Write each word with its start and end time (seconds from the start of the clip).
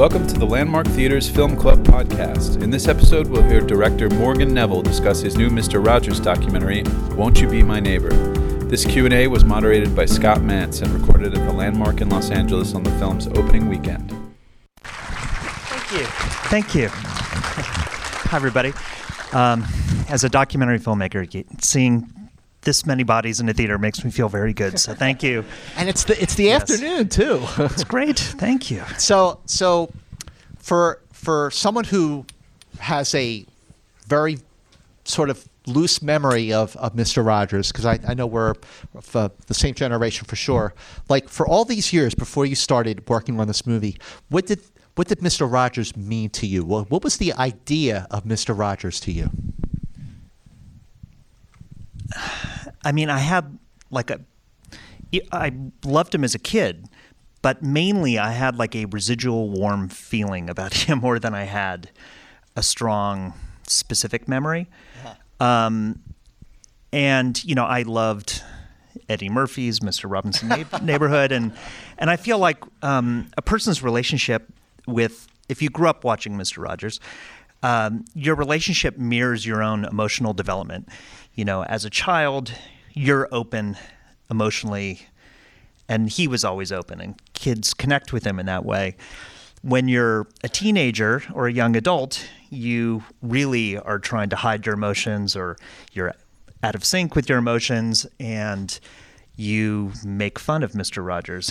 Welcome 0.00 0.26
to 0.28 0.38
the 0.38 0.46
Landmark 0.46 0.86
Theater's 0.86 1.28
Film 1.28 1.54
Club 1.58 1.84
podcast. 1.84 2.62
In 2.62 2.70
this 2.70 2.88
episode, 2.88 3.26
we'll 3.26 3.42
hear 3.42 3.60
director 3.60 4.08
Morgan 4.08 4.54
Neville 4.54 4.80
discuss 4.80 5.20
his 5.20 5.36
new 5.36 5.50
Mr. 5.50 5.84
Rogers 5.84 6.18
documentary, 6.18 6.84
Won't 7.14 7.38
You 7.38 7.50
Be 7.50 7.62
My 7.62 7.80
Neighbor? 7.80 8.08
This 8.64 8.86
Q&A 8.86 9.26
was 9.26 9.44
moderated 9.44 9.94
by 9.94 10.06
Scott 10.06 10.38
Mantz 10.38 10.80
and 10.80 10.90
recorded 10.90 11.36
at 11.36 11.46
the 11.46 11.52
Landmark 11.52 12.00
in 12.00 12.08
Los 12.08 12.30
Angeles 12.30 12.74
on 12.74 12.82
the 12.82 12.90
film's 12.92 13.26
opening 13.26 13.68
weekend. 13.68 14.08
Thank 14.84 15.92
you. 15.92 16.06
Thank 16.48 16.74
you. 16.74 16.88
Hi, 16.90 18.36
everybody. 18.38 18.72
Um, 19.34 19.66
as 20.08 20.24
a 20.24 20.30
documentary 20.30 20.78
filmmaker, 20.78 21.62
seeing 21.62 22.10
this 22.62 22.84
many 22.84 23.02
bodies 23.02 23.40
in 23.40 23.48
a 23.48 23.52
theater 23.54 23.78
makes 23.78 24.04
me 24.04 24.10
feel 24.10 24.28
very 24.28 24.52
good. 24.52 24.78
So 24.78 24.94
thank 24.94 25.22
you. 25.22 25.44
and 25.76 25.88
it's 25.88 26.04
the 26.04 26.20
it's 26.22 26.34
the 26.34 26.44
Yes. 26.44 26.62
afternoon 26.70 27.08
too. 27.08 27.40
It's 27.58 27.84
great. 27.84 28.18
Thank 28.18 28.70
you. 28.70 28.82
so 28.98 29.40
so 29.46 29.90
for 30.58 31.00
for 31.12 31.50
someone 31.50 31.84
who 31.84 32.24
has 32.78 33.14
a 33.14 33.44
very 34.06 34.38
sort 35.04 35.30
of 35.30 35.46
loose 35.66 36.00
memory 36.02 36.52
of, 36.52 36.74
of 36.76 36.94
Mr. 36.94 37.24
Rogers, 37.24 37.70
because 37.70 37.84
I, 37.84 37.98
I 38.08 38.14
know 38.14 38.26
we're 38.26 38.54
of, 38.94 39.16
uh, 39.16 39.28
the 39.46 39.54
same 39.54 39.74
generation 39.74 40.24
for 40.26 40.34
sure. 40.36 40.74
Like 41.08 41.28
for 41.28 41.46
all 41.46 41.64
these 41.64 41.92
years 41.92 42.14
before 42.14 42.46
you 42.46 42.54
started 42.54 43.08
working 43.08 43.38
on 43.38 43.46
this 43.46 43.66
movie, 43.66 43.96
what 44.30 44.46
did 44.46 44.60
what 44.96 45.08
did 45.08 45.20
Mr. 45.20 45.50
Rogers 45.50 45.96
mean 45.96 46.30
to 46.30 46.46
you? 46.46 46.64
What, 46.64 46.90
what 46.90 47.04
was 47.04 47.16
the 47.18 47.32
idea 47.34 48.06
of 48.10 48.24
Mr. 48.24 48.58
Rogers 48.58 48.98
to 49.00 49.12
you? 49.12 49.30
I 52.84 52.92
mean, 52.92 53.10
I 53.10 53.18
had 53.18 53.58
like 53.90 54.10
a. 54.10 54.20
I 55.32 55.52
loved 55.84 56.14
him 56.14 56.22
as 56.22 56.34
a 56.36 56.38
kid, 56.38 56.86
but 57.42 57.62
mainly 57.62 58.18
I 58.18 58.30
had 58.30 58.56
like 58.56 58.76
a 58.76 58.84
residual 58.86 59.48
warm 59.50 59.88
feeling 59.88 60.48
about 60.48 60.72
him 60.88 60.98
more 61.00 61.18
than 61.18 61.34
I 61.34 61.44
had 61.44 61.90
a 62.56 62.62
strong 62.62 63.34
specific 63.66 64.28
memory. 64.28 64.68
Um, 65.40 66.00
and 66.92 67.42
you 67.44 67.54
know, 67.54 67.64
I 67.64 67.82
loved 67.82 68.42
Eddie 69.08 69.28
Murphy's 69.28 69.80
Mr. 69.80 70.10
Robinson 70.10 70.48
Neigh- 70.48 70.66
Neighborhood, 70.82 71.32
and 71.32 71.52
and 71.98 72.10
I 72.10 72.16
feel 72.16 72.38
like 72.38 72.58
um, 72.82 73.30
a 73.36 73.42
person's 73.42 73.82
relationship 73.82 74.52
with 74.86 75.26
if 75.48 75.60
you 75.62 75.68
grew 75.68 75.88
up 75.88 76.04
watching 76.04 76.34
Mr. 76.36 76.62
Rogers, 76.62 77.00
um, 77.62 78.04
your 78.14 78.34
relationship 78.34 78.98
mirrors 78.98 79.44
your 79.44 79.62
own 79.62 79.84
emotional 79.84 80.32
development. 80.32 80.88
You 81.34 81.44
know, 81.44 81.64
as 81.64 81.84
a 81.84 81.90
child, 81.90 82.52
you're 82.94 83.28
open 83.32 83.76
emotionally, 84.30 85.06
and 85.88 86.08
he 86.08 86.26
was 86.26 86.44
always 86.44 86.72
open, 86.72 87.00
and 87.00 87.20
kids 87.34 87.74
connect 87.74 88.12
with 88.12 88.24
him 88.24 88.38
in 88.38 88.46
that 88.46 88.64
way. 88.64 88.96
When 89.62 89.88
you're 89.88 90.26
a 90.42 90.48
teenager 90.48 91.22
or 91.34 91.46
a 91.46 91.52
young 91.52 91.76
adult, 91.76 92.26
you 92.48 93.04
really 93.22 93.76
are 93.76 93.98
trying 93.98 94.30
to 94.30 94.36
hide 94.36 94.64
your 94.64 94.74
emotions 94.74 95.36
or 95.36 95.56
you're 95.92 96.14
out 96.62 96.74
of 96.74 96.84
sync 96.84 97.14
with 97.14 97.28
your 97.28 97.38
emotions 97.38 98.06
and 98.18 98.78
you 99.36 99.92
make 100.04 100.38
fun 100.38 100.62
of 100.62 100.72
Mr. 100.72 101.04
Rogers, 101.04 101.50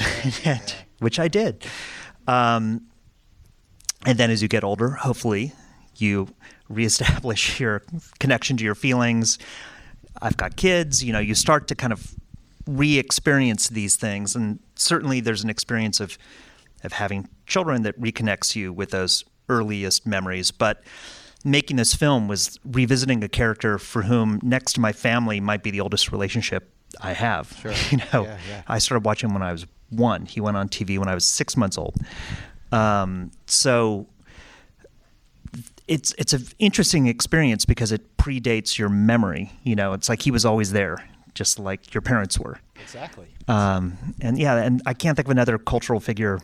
which 1.00 1.20
I 1.20 1.28
did. 1.28 1.66
Um, 2.28 2.88
and 4.06 4.18
then 4.18 4.30
as 4.30 4.42
you 4.42 4.48
get 4.48 4.64
older, 4.64 4.90
hopefully, 4.90 5.54
you 6.02 6.28
reestablish 6.68 7.60
your 7.62 7.82
connection 8.20 8.58
to 8.58 8.64
your 8.64 8.76
feelings. 8.76 9.38
I've 10.22 10.38
got 10.38 10.56
kids, 10.56 11.04
you 11.04 11.14
know, 11.14 11.20
you 11.20 11.36
start 11.36 11.68
to 11.70 11.76
kind 11.76 11.94
of 11.94 12.16
re 12.68 12.98
experience 12.98 13.70
these 13.70 13.96
things. 13.96 14.36
And 14.36 14.60
certainly 14.76 15.20
there's 15.20 15.44
an 15.44 15.50
experience 15.50 16.00
of, 16.00 16.18
of 16.84 16.94
having 16.94 17.28
children 17.48 17.84
that 17.84 18.00
reconnects 18.00 18.56
you 18.56 18.72
with 18.74 18.92
those 18.92 19.24
earliest 19.48 20.06
memories. 20.06 20.52
But 20.52 20.84
making 21.44 21.78
this 21.78 21.94
film 21.94 22.28
was 22.28 22.60
revisiting 22.64 23.24
a 23.24 23.30
character 23.30 23.78
for 23.78 24.04
whom, 24.04 24.40
next 24.44 24.74
to 24.74 24.80
my 24.82 24.92
family, 24.92 25.40
might 25.40 25.64
be 25.64 25.72
the 25.72 25.80
oldest 25.80 26.12
relationship 26.12 26.72
I 27.02 27.14
have. 27.14 27.52
Sure. 27.62 27.74
You 27.92 27.98
know, 27.98 28.24
Yeah, 28.26 28.38
yeah. 28.50 28.62
I 28.68 28.80
started 28.80 29.06
watching 29.06 29.30
him 29.30 29.34
when 29.34 29.44
I 29.44 29.52
was 29.52 29.66
one. 29.90 30.26
He 30.26 30.42
went 30.42 30.58
on 30.58 30.70
TV 30.70 30.98
when 30.98 31.08
I 31.08 31.14
was 31.14 31.26
six 31.26 31.58
months 31.58 31.78
old. 31.78 31.96
Um, 32.72 33.32
so 33.48 34.08
it's 35.90 36.14
it's 36.18 36.34
an 36.34 36.44
interesting 36.60 37.08
experience 37.08 37.66
because 37.66 37.92
it 37.92 38.18
predates 38.18 38.78
your 38.78 38.90
memory. 38.90 39.52
You 39.64 39.76
know, 39.76 39.94
it's 39.94 40.08
like 40.10 40.22
he 40.22 40.32
was 40.32 40.46
always 40.46 40.72
there, 40.72 40.98
just 41.34 41.60
like 41.60 41.94
your 41.94 42.02
parents 42.02 42.40
were. 42.40 42.60
Exactly. 42.82 43.28
Um, 43.48 43.98
and 44.22 44.38
yeah, 44.40 44.56
and 44.64 44.82
I 44.86 44.94
can't 44.94 45.16
think 45.16 45.28
of 45.28 45.32
another 45.32 45.58
cultural 45.58 46.00
figure 46.00 46.40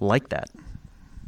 like 0.00 0.28
that. 0.30 0.48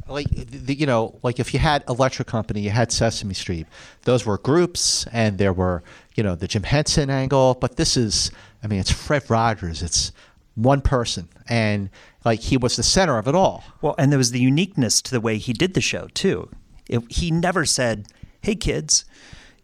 like 0.07 0.27
the, 0.67 0.73
you 0.73 0.85
know 0.85 1.17
like 1.23 1.39
if 1.39 1.53
you 1.53 1.59
had 1.59 1.83
electric 1.87 2.27
company 2.27 2.59
you 2.61 2.69
had 2.71 2.91
sesame 2.91 3.33
street 3.33 3.65
those 4.03 4.25
were 4.25 4.37
groups 4.37 5.05
and 5.13 5.37
there 5.37 5.53
were 5.53 5.83
you 6.15 6.23
know 6.23 6.35
the 6.35 6.47
jim 6.47 6.63
henson 6.63 7.09
angle 7.09 7.53
but 7.61 7.75
this 7.77 7.95
is 7.95 8.31
i 8.63 8.67
mean 8.67 8.79
it's 8.79 8.91
fred 8.91 9.23
rogers 9.29 9.81
it's 9.81 10.11
one 10.55 10.81
person 10.81 11.27
and 11.47 11.89
like 12.25 12.39
he 12.49 12.57
was 12.57 12.75
the 12.75 12.83
center 12.83 13.17
of 13.17 13.27
it 13.27 13.35
all 13.35 13.63
Well, 13.81 13.95
and 13.97 14.11
there 14.11 14.17
was 14.17 14.31
the 14.31 14.39
uniqueness 14.39 15.01
to 15.03 15.11
the 15.11 15.21
way 15.21 15.37
he 15.37 15.53
did 15.53 15.73
the 15.75 15.81
show 15.81 16.07
too. 16.13 16.49
It, 16.91 17.11
he 17.11 17.31
never 17.31 17.65
said, 17.65 18.07
"Hey 18.41 18.55
kids," 18.55 19.05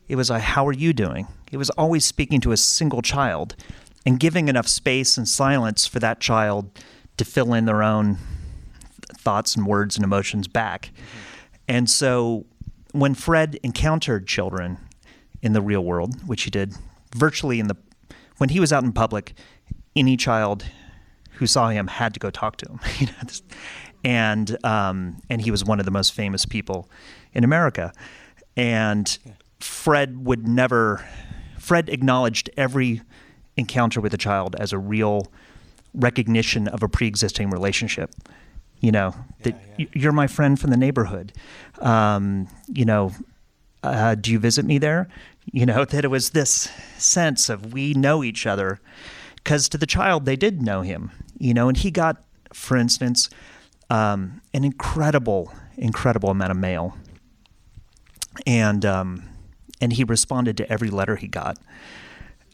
it 0.07 0.15
was 0.15 0.29
a 0.29 0.39
"How 0.39 0.65
are 0.65 0.73
you 0.73 0.93
doing?" 0.93 1.27
It 1.51 1.57
was 1.57 1.69
always 1.71 2.05
speaking 2.05 2.41
to 2.41 2.51
a 2.51 2.57
single 2.57 3.01
child 3.01 3.55
and 4.05 4.19
giving 4.19 4.47
enough 4.47 4.67
space 4.67 5.17
and 5.17 5.27
silence 5.27 5.85
for 5.85 5.99
that 5.99 6.19
child 6.19 6.71
to 7.17 7.25
fill 7.25 7.53
in 7.53 7.65
their 7.65 7.83
own 7.83 8.17
thoughts 9.13 9.55
and 9.55 9.67
words 9.67 9.95
and 9.95 10.03
emotions 10.03 10.47
back. 10.47 10.91
And 11.67 11.89
so 11.89 12.45
when 12.93 13.13
Fred 13.13 13.59
encountered 13.63 14.27
children 14.27 14.77
in 15.41 15.53
the 15.53 15.61
real 15.61 15.83
world, 15.83 16.27
which 16.27 16.43
he 16.43 16.49
did 16.49 16.73
virtually 17.15 17.59
in 17.59 17.67
the 17.67 17.75
when 18.37 18.49
he 18.49 18.59
was 18.59 18.71
out 18.71 18.83
in 18.83 18.93
public, 18.93 19.33
any 19.95 20.15
child 20.15 20.65
who 21.33 21.47
saw 21.47 21.69
him 21.69 21.87
had 21.87 22.13
to 22.13 22.19
go 22.19 22.29
talk 22.29 22.57
to 22.57 22.69
him. 22.69 22.79
You 24.07 24.13
know, 24.13 24.35
this- 24.45 24.55
and 24.55 24.65
um, 24.65 25.21
and 25.29 25.41
he 25.41 25.51
was 25.51 25.63
one 25.65 25.79
of 25.79 25.85
the 25.85 25.91
most 25.91 26.13
famous 26.13 26.45
people 26.45 26.87
in 27.33 27.43
America. 27.43 27.91
And 28.55 29.17
Fred 29.59 30.25
would 30.25 30.47
never. 30.47 31.05
Fred 31.59 31.89
acknowledged 31.89 32.49
every 32.57 33.01
encounter 33.57 33.99
with 34.01 34.13
a 34.13 34.17
child 34.17 34.55
as 34.59 34.71
a 34.73 34.77
real 34.77 35.27
recognition 35.93 36.67
of 36.67 36.83
a 36.83 36.87
pre-existing 36.87 37.49
relationship. 37.49 38.11
You 38.79 38.91
know 38.91 39.13
that 39.43 39.55
y- 39.79 39.87
you're 39.93 40.13
my 40.13 40.27
friend 40.27 40.59
from 40.59 40.69
the 40.69 40.77
neighborhood. 40.77 41.33
Um, 41.79 42.47
you 42.67 42.85
know, 42.85 43.11
uh, 43.83 44.15
do 44.15 44.31
you 44.31 44.39
visit 44.39 44.65
me 44.65 44.77
there? 44.77 45.07
You 45.51 45.65
know 45.65 45.83
that 45.91 46.05
it 46.05 46.09
was 46.09 46.29
this 46.31 46.69
sense 46.97 47.49
of 47.49 47.73
we 47.73 47.93
know 47.93 48.23
each 48.23 48.45
other, 48.45 48.79
because 49.35 49.67
to 49.69 49.77
the 49.77 49.87
child 49.87 50.25
they 50.25 50.35
did 50.37 50.61
know 50.61 50.81
him. 50.83 51.11
You 51.39 51.53
know, 51.53 51.67
and 51.69 51.77
he 51.77 51.91
got, 51.91 52.23
for 52.53 52.77
instance, 52.77 53.29
um, 53.89 54.41
an 54.53 54.63
incredible, 54.63 55.51
incredible 55.77 56.29
amount 56.29 56.51
of 56.51 56.57
mail, 56.57 56.97
and 58.45 58.85
um, 58.85 59.23
and 59.81 59.93
he 59.93 60.03
responded 60.03 60.57
to 60.57 60.71
every 60.71 60.89
letter 60.89 61.15
he 61.15 61.27
got. 61.27 61.57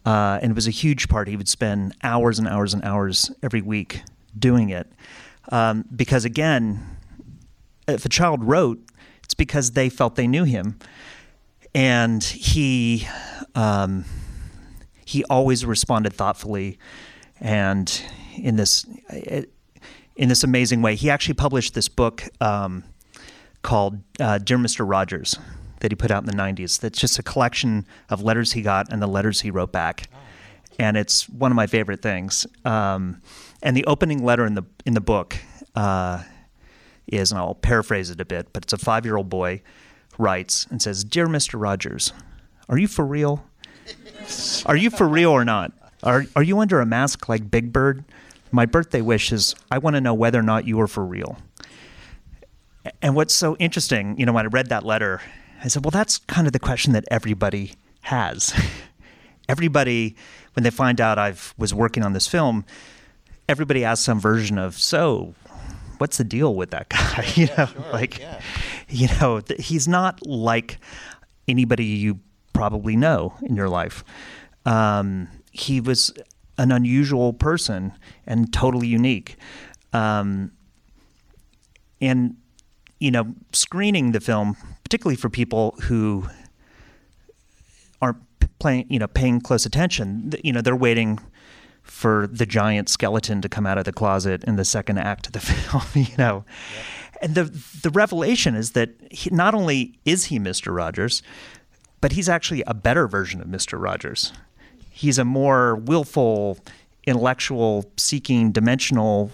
Uh, 0.05 0.39
and 0.41 0.51
it 0.51 0.55
was 0.55 0.67
a 0.67 0.71
huge 0.71 1.07
part. 1.07 1.27
He 1.27 1.37
would 1.37 1.47
spend 1.47 1.95
hours 2.03 2.37
and 2.37 2.47
hours 2.47 2.73
and 2.73 2.83
hours 2.83 3.31
every 3.41 3.61
week 3.61 4.01
doing 4.37 4.69
it. 4.69 4.91
Um, 5.49 5.85
because 5.95 6.25
again, 6.25 6.97
if 7.87 8.05
a 8.05 8.09
child 8.09 8.43
wrote, 8.43 8.83
it's 9.23 9.33
because 9.33 9.71
they 9.71 9.89
felt 9.89 10.15
they 10.15 10.27
knew 10.27 10.43
him. 10.43 10.77
And 11.73 12.23
he, 12.23 13.07
um, 13.55 14.05
he 15.05 15.23
always 15.25 15.65
responded 15.65 16.13
thoughtfully 16.13 16.77
and 17.39 18.01
in 18.35 18.55
this, 18.55 18.85
in 20.15 20.29
this 20.29 20.43
amazing 20.43 20.81
way. 20.81 20.95
He 20.95 21.09
actually 21.09 21.35
published 21.35 21.73
this 21.73 21.87
book 21.87 22.23
um, 22.41 22.83
called 23.61 23.99
uh, 24.19 24.37
Dear 24.37 24.57
Mr. 24.57 24.87
Rogers 24.87 25.37
that 25.79 25.91
he 25.91 25.95
put 25.95 26.11
out 26.11 26.23
in 26.23 26.27
the 26.27 26.41
90s. 26.41 26.79
That's 26.79 26.99
just 26.99 27.19
a 27.19 27.23
collection 27.23 27.85
of 28.09 28.23
letters 28.23 28.53
he 28.53 28.61
got 28.61 28.91
and 28.91 29.01
the 29.01 29.07
letters 29.07 29.41
he 29.41 29.51
wrote 29.51 29.71
back. 29.71 30.09
And 30.79 30.97
it's 30.97 31.29
one 31.29 31.51
of 31.51 31.55
my 31.55 31.67
favorite 31.67 32.01
things. 32.01 32.47
Um, 32.65 33.21
and 33.61 33.75
the 33.77 33.85
opening 33.85 34.23
letter 34.23 34.45
in 34.45 34.55
the 34.55 34.63
in 34.85 34.93
the 34.93 35.01
book 35.01 35.37
uh, 35.75 36.23
is, 37.07 37.31
and 37.31 37.39
I'll 37.39 37.55
paraphrase 37.55 38.09
it 38.09 38.19
a 38.19 38.25
bit, 38.25 38.51
but 38.53 38.63
it's 38.63 38.73
a 38.73 38.77
five 38.77 39.05
year 39.05 39.17
old 39.17 39.29
boy 39.29 39.61
writes 40.17 40.67
and 40.69 40.81
says, 40.81 41.03
"Dear 41.03 41.27
Mr. 41.27 41.61
Rogers, 41.61 42.11
are 42.69 42.77
you 42.77 42.87
for 42.87 43.05
real? 43.05 43.45
Are 44.65 44.75
you 44.75 44.89
for 44.89 45.07
real 45.07 45.29
or 45.31 45.45
not? 45.45 45.71
Are 46.01 46.25
are 46.35 46.43
you 46.43 46.59
under 46.59 46.81
a 46.81 46.85
mask 46.85 47.29
like 47.29 47.49
Big 47.51 47.71
Bird? 47.71 48.03
My 48.53 48.65
birthday 48.65 49.01
wish 49.01 49.33
is 49.33 49.55
I 49.69 49.79
want 49.79 49.95
to 49.95 50.01
know 50.01 50.13
whether 50.13 50.39
or 50.39 50.43
not 50.43 50.65
you 50.65 50.79
are 50.79 50.87
for 50.87 51.05
real." 51.05 51.37
And 53.01 53.15
what's 53.15 53.33
so 53.33 53.55
interesting, 53.57 54.17
you 54.19 54.25
know, 54.25 54.33
when 54.33 54.45
I 54.45 54.49
read 54.49 54.69
that 54.69 54.85
letter, 54.85 55.21
I 55.63 55.69
said, 55.69 55.85
well, 55.85 55.91
that's 55.91 56.17
kind 56.17 56.47
of 56.47 56.53
the 56.53 56.59
question 56.59 56.93
that 56.93 57.05
everybody 57.09 57.73
has. 58.01 58.53
everybody, 59.49 60.15
when 60.53 60.63
they 60.63 60.69
find 60.69 60.99
out 60.99 61.17
I 61.17 61.35
was 61.57 61.73
working 61.73 62.03
on 62.03 62.13
this 62.13 62.27
film, 62.27 62.65
everybody 63.47 63.85
asks 63.85 64.05
some 64.05 64.19
version 64.19 64.57
of, 64.57 64.77
so 64.77 65.33
what's 65.99 66.17
the 66.17 66.25
deal 66.25 66.53
with 66.55 66.71
that 66.71 66.89
guy? 66.89 67.25
you 67.35 67.47
know, 67.57 67.69
like, 67.93 68.21
you 68.89 69.07
know, 69.21 69.39
th- 69.39 69.65
he's 69.65 69.87
not 69.87 70.25
like 70.25 70.77
anybody 71.47 71.85
you 71.85 72.19
probably 72.51 72.97
know 72.97 73.33
in 73.43 73.55
your 73.55 73.69
life. 73.69 74.03
Um, 74.65 75.29
he 75.51 75.79
was 75.79 76.11
an 76.57 76.71
unusual 76.71 77.33
person 77.33 77.93
and 78.25 78.51
totally 78.53 78.87
unique. 78.87 79.37
Um, 79.91 80.51
and 82.01 82.35
you 82.99 83.11
know, 83.11 83.35
screening 83.51 84.13
the 84.13 84.21
film, 84.21 84.55
particularly 84.85 85.17
for 85.17 85.29
people 85.29 85.75
who 85.83 86.25
aren't 88.01 88.17
playing, 88.59 88.85
you 88.89 88.97
know, 88.97 89.07
paying 89.07 89.41
close 89.41 89.65
attention, 89.65 90.31
you 90.41 90.53
know, 90.53 90.61
they're 90.61 90.73
waiting 90.73 91.19
for 91.81 92.27
the 92.27 92.45
giant 92.45 92.87
skeleton 92.87 93.41
to 93.41 93.49
come 93.49 93.65
out 93.65 93.77
of 93.77 93.83
the 93.83 93.91
closet 93.91 94.41
in 94.45 94.55
the 94.55 94.63
second 94.63 94.99
act 94.99 95.27
of 95.27 95.33
the 95.33 95.39
film, 95.41 95.83
you 95.95 96.15
know. 96.17 96.45
And 97.21 97.35
the 97.35 97.43
the 97.81 97.89
revelation 97.89 98.55
is 98.55 98.71
that 98.71 98.91
he, 99.11 99.29
not 99.31 99.53
only 99.53 99.99
is 100.05 100.25
he 100.25 100.39
Mr. 100.39 100.73
Rogers, 100.73 101.21
but 101.99 102.13
he's 102.13 102.29
actually 102.29 102.63
a 102.67 102.73
better 102.73 103.07
version 103.07 103.41
of 103.41 103.47
Mr. 103.47 103.81
Rogers. 103.81 104.31
He's 104.95 105.17
a 105.17 105.25
more 105.25 105.75
willful, 105.75 106.59
intellectual, 107.05 107.91
seeking, 107.97 108.51
dimensional 108.51 109.31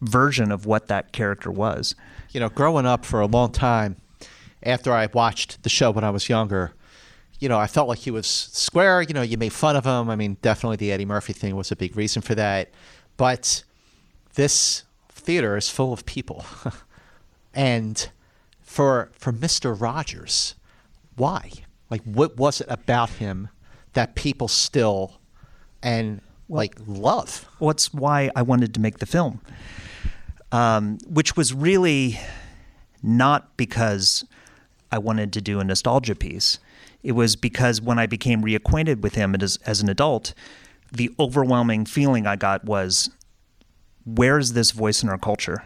version 0.00 0.52
of 0.52 0.64
what 0.64 0.86
that 0.86 1.10
character 1.12 1.50
was. 1.50 1.96
You 2.30 2.38
know, 2.38 2.48
growing 2.48 2.86
up 2.86 3.04
for 3.04 3.20
a 3.20 3.26
long 3.26 3.50
time, 3.50 3.96
after 4.62 4.92
I 4.92 5.08
watched 5.12 5.64
the 5.64 5.68
show 5.68 5.90
when 5.90 6.04
I 6.04 6.10
was 6.10 6.28
younger, 6.28 6.72
you 7.40 7.48
know, 7.48 7.58
I 7.58 7.66
felt 7.66 7.88
like 7.88 7.98
he 7.98 8.12
was 8.12 8.28
square. 8.28 9.02
You 9.02 9.12
know, 9.12 9.22
you 9.22 9.36
made 9.36 9.52
fun 9.52 9.74
of 9.74 9.84
him. 9.84 10.08
I 10.08 10.14
mean, 10.14 10.36
definitely 10.40 10.76
the 10.76 10.92
Eddie 10.92 11.04
Murphy 11.04 11.32
thing 11.32 11.56
was 11.56 11.72
a 11.72 11.76
big 11.76 11.96
reason 11.96 12.22
for 12.22 12.36
that. 12.36 12.70
But 13.16 13.64
this 14.34 14.84
theater 15.08 15.56
is 15.56 15.68
full 15.68 15.92
of 15.92 16.06
people. 16.06 16.44
and 17.54 18.08
for 18.62 19.10
for 19.14 19.32
Mr. 19.32 19.78
Rogers, 19.78 20.54
why? 21.16 21.50
Like 21.90 22.02
what 22.04 22.36
was 22.36 22.60
it 22.60 22.68
about 22.70 23.10
him 23.10 23.48
that 23.92 24.14
people 24.14 24.48
still 24.48 25.20
and 25.82 26.20
like 26.48 26.74
love? 26.86 27.46
What's 27.58 27.92
why 27.92 28.30
I 28.34 28.42
wanted 28.42 28.74
to 28.74 28.80
make 28.80 28.98
the 28.98 29.06
film, 29.06 29.40
um, 30.52 30.98
which 31.08 31.36
was 31.36 31.54
really 31.54 32.18
not 33.02 33.56
because 33.56 34.24
I 34.92 34.98
wanted 34.98 35.32
to 35.34 35.40
do 35.40 35.60
a 35.60 35.64
nostalgia 35.64 36.14
piece. 36.14 36.58
It 37.02 37.12
was 37.12 37.36
because 37.36 37.80
when 37.80 37.98
I 37.98 38.06
became 38.06 38.42
reacquainted 38.42 39.00
with 39.00 39.14
him 39.14 39.34
as, 39.40 39.56
as 39.64 39.80
an 39.80 39.88
adult, 39.88 40.34
the 40.92 41.10
overwhelming 41.18 41.86
feeling 41.86 42.26
I 42.26 42.36
got 42.36 42.64
was, 42.64 43.10
where 44.04 44.38
is 44.38 44.52
this 44.52 44.72
voice 44.72 45.02
in 45.02 45.08
our 45.08 45.18
culture? 45.18 45.62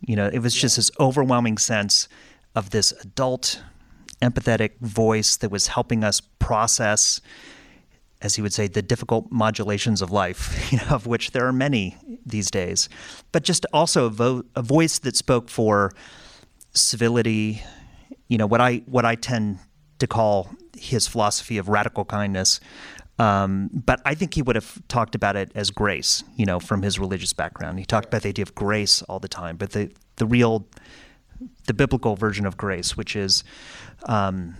You 0.00 0.16
know, 0.16 0.28
it 0.32 0.40
was 0.40 0.54
just 0.54 0.76
this 0.76 0.90
overwhelming 1.00 1.58
sense 1.58 2.08
of 2.54 2.70
this 2.70 2.92
adult, 3.02 3.62
empathetic 4.20 4.78
voice 4.80 5.36
that 5.36 5.50
was 5.50 5.68
helping 5.68 6.04
us 6.04 6.20
process, 6.20 7.20
as 8.24 8.34
he 8.34 8.42
would 8.42 8.54
say, 8.54 8.66
the 8.66 8.80
difficult 8.80 9.30
modulations 9.30 10.00
of 10.00 10.10
life, 10.10 10.42
you 10.72 10.78
know, 10.78 10.94
of 10.96 11.06
which 11.06 11.30
there 11.32 11.46
are 11.46 11.52
many 11.52 11.96
these 12.24 12.50
days, 12.50 12.88
but 13.30 13.44
just 13.44 13.66
also 13.72 14.06
a, 14.06 14.10
vo- 14.10 14.44
a 14.56 14.62
voice 14.62 14.98
that 15.00 15.14
spoke 15.14 15.50
for 15.50 15.92
civility, 16.72 17.62
you 18.28 18.38
know, 18.38 18.46
what 18.46 18.62
I 18.62 18.82
what 18.86 19.04
I 19.04 19.14
tend 19.14 19.58
to 19.98 20.06
call 20.06 20.48
his 20.76 21.06
philosophy 21.06 21.58
of 21.58 21.68
radical 21.68 22.04
kindness. 22.04 22.60
Um, 23.18 23.70
but 23.72 24.00
I 24.04 24.14
think 24.14 24.34
he 24.34 24.42
would 24.42 24.56
have 24.56 24.82
talked 24.88 25.14
about 25.14 25.36
it 25.36 25.52
as 25.54 25.70
grace, 25.70 26.24
you 26.34 26.46
know, 26.46 26.58
from 26.58 26.82
his 26.82 26.98
religious 26.98 27.32
background. 27.32 27.78
He 27.78 27.84
talked 27.84 28.06
about 28.06 28.22
the 28.22 28.30
idea 28.30 28.42
of 28.42 28.54
grace 28.56 29.02
all 29.02 29.20
the 29.20 29.28
time, 29.28 29.56
but 29.56 29.72
the 29.72 29.92
the 30.16 30.24
real, 30.24 30.66
the 31.66 31.74
biblical 31.74 32.16
version 32.16 32.46
of 32.46 32.56
grace, 32.56 32.96
which 32.96 33.14
is 33.14 33.44
um, 34.04 34.56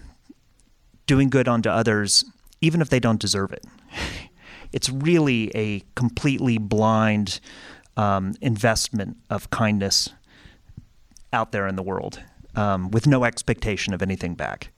doing 1.07 1.31
good 1.31 1.49
unto 1.49 1.71
others, 1.71 2.25
even 2.65 2.81
if 2.81 2.91
they 2.91 3.01
don't 3.01 3.21
deserve 3.21 3.53
it. 3.53 3.65
It's 4.73 4.91
really 4.91 5.53
a 5.55 5.85
completely 5.95 6.59
blind 6.59 7.39
um, 7.97 8.35
investment 8.41 9.17
of 9.31 9.49
kindness 9.51 10.09
out 11.33 11.53
there 11.53 11.69
in 11.69 11.77
the 11.77 11.83
world, 11.83 12.21
um, 12.57 12.91
with 12.91 13.07
no 13.07 13.23
expectation 13.23 13.95
of 13.95 14.03
anything 14.03 14.35
back 14.35 14.73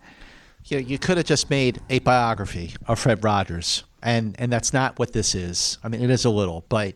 you 0.67 0.81
know, 0.81 0.87
you 0.87 0.99
could 0.99 1.17
have 1.17 1.27
just 1.27 1.49
made 1.49 1.81
a 1.89 2.01
biography 2.01 2.75
of 2.87 2.99
Fred 2.99 3.23
Rogers, 3.23 3.85
and 4.03 4.35
and 4.39 4.53
that's 4.53 4.73
not 4.73 4.99
what 4.99 5.13
this 5.13 5.35
is. 5.35 5.79
I 5.83 5.89
mean, 5.89 6.03
it 6.03 6.11
is 6.11 6.25
a 6.25 6.31
little, 6.31 6.65
but 6.69 6.95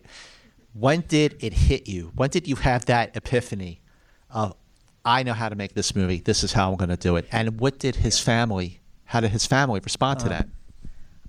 when 0.73 1.01
did 1.07 1.37
it 1.39 1.53
hit 1.53 1.87
you? 1.87 2.11
When 2.15 2.29
did 2.29 2.47
you 2.47 2.55
have 2.57 2.85
that 2.85 3.15
epiphany 3.15 3.81
of 4.29 4.55
I 5.03 5.23
know 5.23 5.33
how 5.33 5.49
to 5.49 5.55
make 5.55 5.73
this 5.73 5.95
movie. 5.95 6.19
This 6.19 6.43
is 6.43 6.53
how 6.53 6.69
I'm 6.69 6.77
going 6.77 6.89
to 6.89 6.97
do 6.97 7.15
it. 7.15 7.27
And 7.31 7.59
what 7.59 7.79
did 7.79 7.95
his 7.97 8.19
family? 8.19 8.81
How 9.05 9.19
did 9.19 9.31
his 9.31 9.45
family 9.45 9.79
respond 9.83 10.19
to 10.19 10.29
that? 10.29 10.47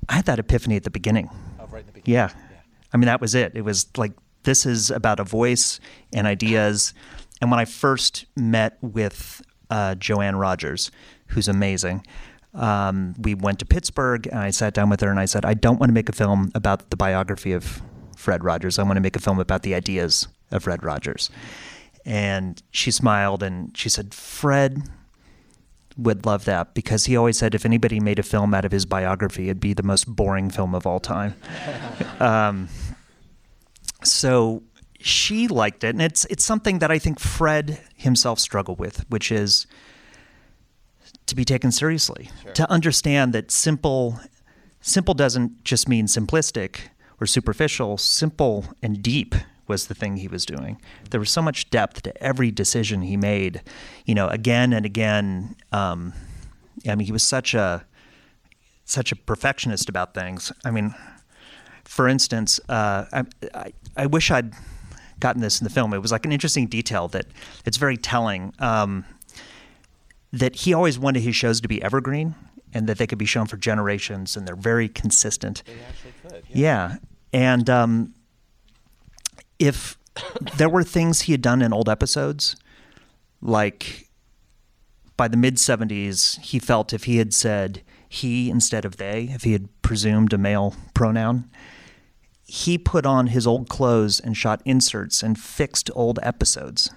I 0.09 0.15
had 0.15 0.25
that 0.27 0.39
epiphany 0.39 0.77
at 0.77 0.85
the 0.85 0.91
beginning. 0.91 1.31
Oh, 1.59 1.67
right 1.67 1.81
in 1.81 1.87
the 1.87 1.93
beginning. 1.93 2.15
Yeah. 2.15 2.31
I 2.93 2.97
mean, 2.97 3.07
that 3.07 3.21
was 3.21 3.35
it. 3.35 3.53
It 3.55 3.63
was 3.63 3.87
like, 3.97 4.13
this 4.43 4.67
is 4.67 4.91
about 4.91 5.21
a 5.21 5.25
voice 5.25 5.81
and 6.13 6.27
ideas. 6.27 6.95
And 7.41 7.51
when 7.51 7.61
I 7.61 7.65
first 7.65 8.27
met 8.37 8.77
with 8.83 9.43
uh, 9.71 9.95
Joanne 9.95 10.37
Rogers, 10.37 10.91
who's 11.29 11.49
amazing, 11.49 12.05
um, 12.55 13.15
we 13.19 13.35
went 13.35 13.59
to 13.61 13.67
Pittsburgh 13.67 14.27
and 14.27 14.39
I 14.39 14.51
sat 14.51 14.75
down 14.75 14.91
with 14.91 15.01
her 15.01 15.11
and 15.11 15.19
I 15.19 15.25
said, 15.25 15.45
I 15.45 15.55
don't 15.55 15.81
want 15.81 15.89
to 15.89 15.95
make 15.95 16.09
a 16.09 16.13
film 16.13 16.53
about 16.55 16.91
the 16.91 16.97
biography 16.97 17.53
of 17.53 17.81
Fred 18.17 18.45
Rogers. 18.45 18.79
I 18.79 18.83
want 18.83 18.97
to 18.97 19.01
make 19.01 19.17
a 19.17 19.21
film 19.21 19.39
about 19.39 19.63
the 19.63 19.75
ideas 19.75 20.29
of 20.51 20.65
Fred 20.65 20.85
Rogers. 20.85 21.31
And 22.05 22.63
she 22.71 22.91
smiled 22.91 23.43
and 23.43 23.77
she 23.77 23.89
said, 23.89 24.13
Fred 24.13 24.83
would 25.97 26.27
love 26.27 26.45
that 26.47 26.75
because 26.75 27.05
he 27.07 27.17
always 27.17 27.39
said 27.39 27.55
if 27.55 27.65
anybody 27.65 28.01
made 28.01 28.19
a 28.19 28.23
film 28.23 28.55
out 28.55 28.65
of 28.65 28.73
his 28.73 28.87
biography, 28.87 29.45
it'd 29.45 29.61
be 29.61 29.75
the 29.75 29.83
most 29.83 30.05
boring 30.05 30.51
film 30.51 30.75
of 30.75 30.87
all 30.87 31.01
time. 31.01 31.35
um, 32.21 32.69
so 34.03 34.63
she 35.01 35.49
liked 35.49 35.85
it, 35.85 35.91
and 35.91 36.03
it's 36.03 36.25
it's 36.27 36.45
something 36.45 36.79
that 36.79 36.91
I 36.91 36.99
think 36.99 37.19
Fred 37.19 37.81
himself 37.97 38.39
struggled 38.39 38.79
with, 38.79 39.05
which 39.09 39.31
is 39.31 39.67
to 41.27 41.37
be 41.37 41.45
taken 41.45 41.73
seriously, 41.73 42.31
to 42.55 42.71
understand 42.71 43.33
that 43.33 43.51
simple 43.51 44.21
simple 44.81 45.15
doesn't 45.15 45.65
just 45.65 45.89
mean 45.89 46.07
simplistic 46.07 46.89
or 47.21 47.27
superficial. 47.27 47.97
Simple 47.99 48.67
and 48.83 49.03
deep 49.03 49.35
was 49.73 49.87
the 49.87 49.95
thing 49.95 50.19
he 50.19 50.29
was 50.29 50.45
doing. 50.45 50.81
There 51.11 51.19
was 51.19 51.31
so 51.31 51.41
much 51.41 51.71
depth 51.71 52.03
to 52.03 52.13
every 52.23 52.51
decision 52.51 53.01
he 53.01 53.17
made, 53.17 53.63
you 54.05 54.15
know, 54.15 54.29
again 54.29 54.75
and 54.75 54.85
again. 54.85 55.57
Um, 55.73 56.13
I 56.87 56.95
mean, 56.95 57.07
he 57.07 57.13
was 57.13 57.23
such 57.23 57.55
a 57.55 57.87
such 58.85 59.13
a 59.13 59.17
perfectionist 59.17 59.89
about 59.89 60.13
things. 60.13 60.53
I 60.63 60.71
mean, 60.71 60.95
for 61.85 62.07
instance, 62.07 62.61
uh, 62.69 63.07
I, 63.13 63.25
I, 63.55 63.73
I 63.97 64.07
wish 64.07 64.31
I'd 64.31 64.53
gotten 65.19 65.41
this 65.41 65.61
in 65.61 65.65
the 65.65 65.71
film. 65.71 65.95
It 65.95 66.03
was 66.03 66.13
like 66.13 66.27
an 66.27 66.33
interesting 66.33 66.67
detail 66.67 67.09
that 67.09 67.27
it's 67.65 67.79
very 67.79 67.97
telling. 67.97 68.53
Um, 68.59 69.07
that 70.33 70.55
he 70.57 70.75
always 70.75 70.99
wanted 70.99 71.23
his 71.23 71.37
shows 71.37 71.61
to 71.61 71.69
be 71.69 71.83
evergreen 71.83 72.35
and 72.75 72.87
that 72.89 72.99
they 72.99 73.07
could 73.07 73.19
be 73.19 73.27
shown 73.27 73.47
for 73.47 73.57
generations 73.57 74.37
and 74.37 74.47
they're 74.47 74.57
very 74.57 74.89
consistent. 74.89 75.63
They 75.67 75.75
actually 75.89 76.13
could. 76.23 76.45
Yeah. 76.49 76.97
And 77.33 77.69
um, 77.71 78.15
if 79.63 79.97
there 80.57 80.69
were 80.69 80.83
things 80.83 81.23
he 81.23 81.33
had 81.33 81.41
done 81.43 81.63
in 81.63 81.73
old 81.73 81.89
episodes, 81.89 82.57
like 83.41 84.09
by 85.17 85.29
the 85.29 85.37
mid 85.37 85.57
70s, 85.57 86.41
he 86.41 86.59
felt 86.59 86.93
if 86.93 87.05
he 87.05 87.19
had 87.19 87.33
said 87.33 87.83
he 88.09 88.51
instead 88.51 88.85
of 88.85 88.97
they, 88.97 89.29
if 89.33 89.45
he 89.45 89.53
had 89.53 89.69
presumed 89.83 90.33
a 90.33 90.39
male 90.39 90.75
pronoun, 90.95 91.49
he 92.45 92.77
put 92.77 93.07
on 93.07 93.29
his 93.29 93.47
old 93.47 93.69
clothes 93.69 94.21
and 94.21 94.37
shot 94.37 94.61
inserts 94.65 95.23
and 95.23 95.39
fixed 95.39 95.91
old 95.95 96.19
episodes. 96.23 96.91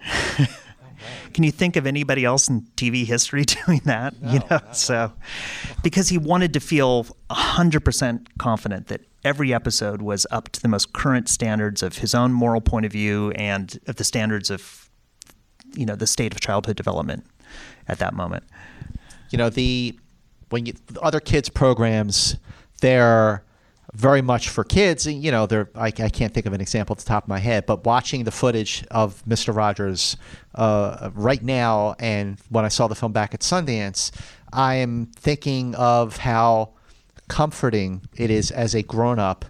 Can 1.34 1.44
you 1.44 1.50
think 1.50 1.76
of 1.76 1.86
anybody 1.86 2.24
else 2.24 2.48
in 2.48 2.62
TV 2.76 3.04
history 3.04 3.44
doing 3.66 3.80
that? 3.84 4.20
No, 4.22 4.32
you 4.32 4.40
know, 4.50 4.60
so 4.72 5.12
because 5.82 6.08
he 6.08 6.18
wanted 6.18 6.52
to 6.54 6.60
feel 6.60 7.04
100% 7.30 8.26
confident 8.38 8.86
that 8.86 9.02
every 9.26 9.52
episode 9.52 10.00
was 10.00 10.26
up 10.30 10.48
to 10.50 10.62
the 10.62 10.68
most 10.68 10.92
current 10.92 11.28
standards 11.28 11.82
of 11.82 11.98
his 11.98 12.14
own 12.14 12.32
moral 12.32 12.60
point 12.60 12.86
of 12.86 12.92
view 12.92 13.32
and 13.32 13.78
of 13.88 13.96
the 13.96 14.04
standards 14.04 14.50
of 14.50 14.88
you 15.74 15.84
know, 15.84 15.96
the 15.96 16.06
state 16.06 16.32
of 16.32 16.40
childhood 16.40 16.76
development 16.76 17.26
at 17.88 17.98
that 17.98 18.14
moment. 18.14 18.44
you 19.30 19.38
know 19.38 19.50
the 19.50 19.98
when 20.50 20.66
you 20.66 20.72
the 20.86 21.00
other 21.00 21.20
kids 21.20 21.48
programs 21.48 22.36
they're 22.80 23.42
very 23.94 24.22
much 24.22 24.48
for 24.48 24.62
kids 24.62 25.06
you 25.06 25.30
know 25.30 25.46
they're 25.46 25.68
I, 25.74 25.86
I 25.86 26.08
can't 26.08 26.32
think 26.32 26.46
of 26.46 26.52
an 26.52 26.60
example 26.60 26.94
at 26.94 26.98
the 26.98 27.04
top 27.04 27.24
of 27.24 27.28
my 27.28 27.38
head 27.38 27.66
but 27.66 27.84
watching 27.84 28.24
the 28.24 28.30
footage 28.30 28.84
of 28.90 29.24
mr 29.24 29.54
rogers 29.54 30.16
uh, 30.54 31.10
right 31.14 31.42
now 31.42 31.96
and 31.98 32.38
when 32.50 32.64
i 32.64 32.68
saw 32.68 32.86
the 32.88 32.94
film 32.94 33.12
back 33.12 33.34
at 33.34 33.40
sundance 33.40 34.10
i 34.52 34.74
am 34.76 35.06
thinking 35.16 35.74
of 35.74 36.18
how 36.18 36.75
comforting 37.28 38.02
it 38.16 38.30
is 38.30 38.50
as 38.50 38.74
a 38.74 38.82
grown-up 38.82 39.44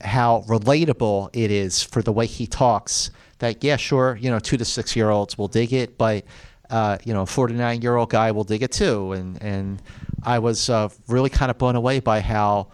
how 0.00 0.44
relatable 0.48 1.28
it 1.32 1.50
is 1.50 1.82
for 1.82 2.02
the 2.02 2.12
way 2.12 2.26
he 2.26 2.46
talks 2.46 3.10
that 3.40 3.62
yeah, 3.62 3.76
sure, 3.76 4.16
you 4.20 4.30
know, 4.30 4.38
two 4.40 4.56
to 4.56 4.64
six 4.64 4.96
year 4.96 5.10
olds 5.10 5.38
will 5.38 5.46
dig 5.48 5.72
it, 5.72 5.96
but 5.96 6.24
uh, 6.70 6.98
you 7.04 7.14
know, 7.14 7.22
a 7.22 7.26
49 7.26 7.82
year 7.82 7.96
old 7.96 8.10
guy 8.10 8.30
will 8.32 8.44
dig 8.44 8.62
it 8.62 8.72
too. 8.72 9.12
And 9.12 9.40
and 9.42 9.80
I 10.24 10.38
was 10.40 10.68
uh, 10.68 10.88
really 11.06 11.30
kind 11.30 11.50
of 11.50 11.56
blown 11.58 11.76
away 11.76 12.00
by 12.00 12.20
how 12.20 12.68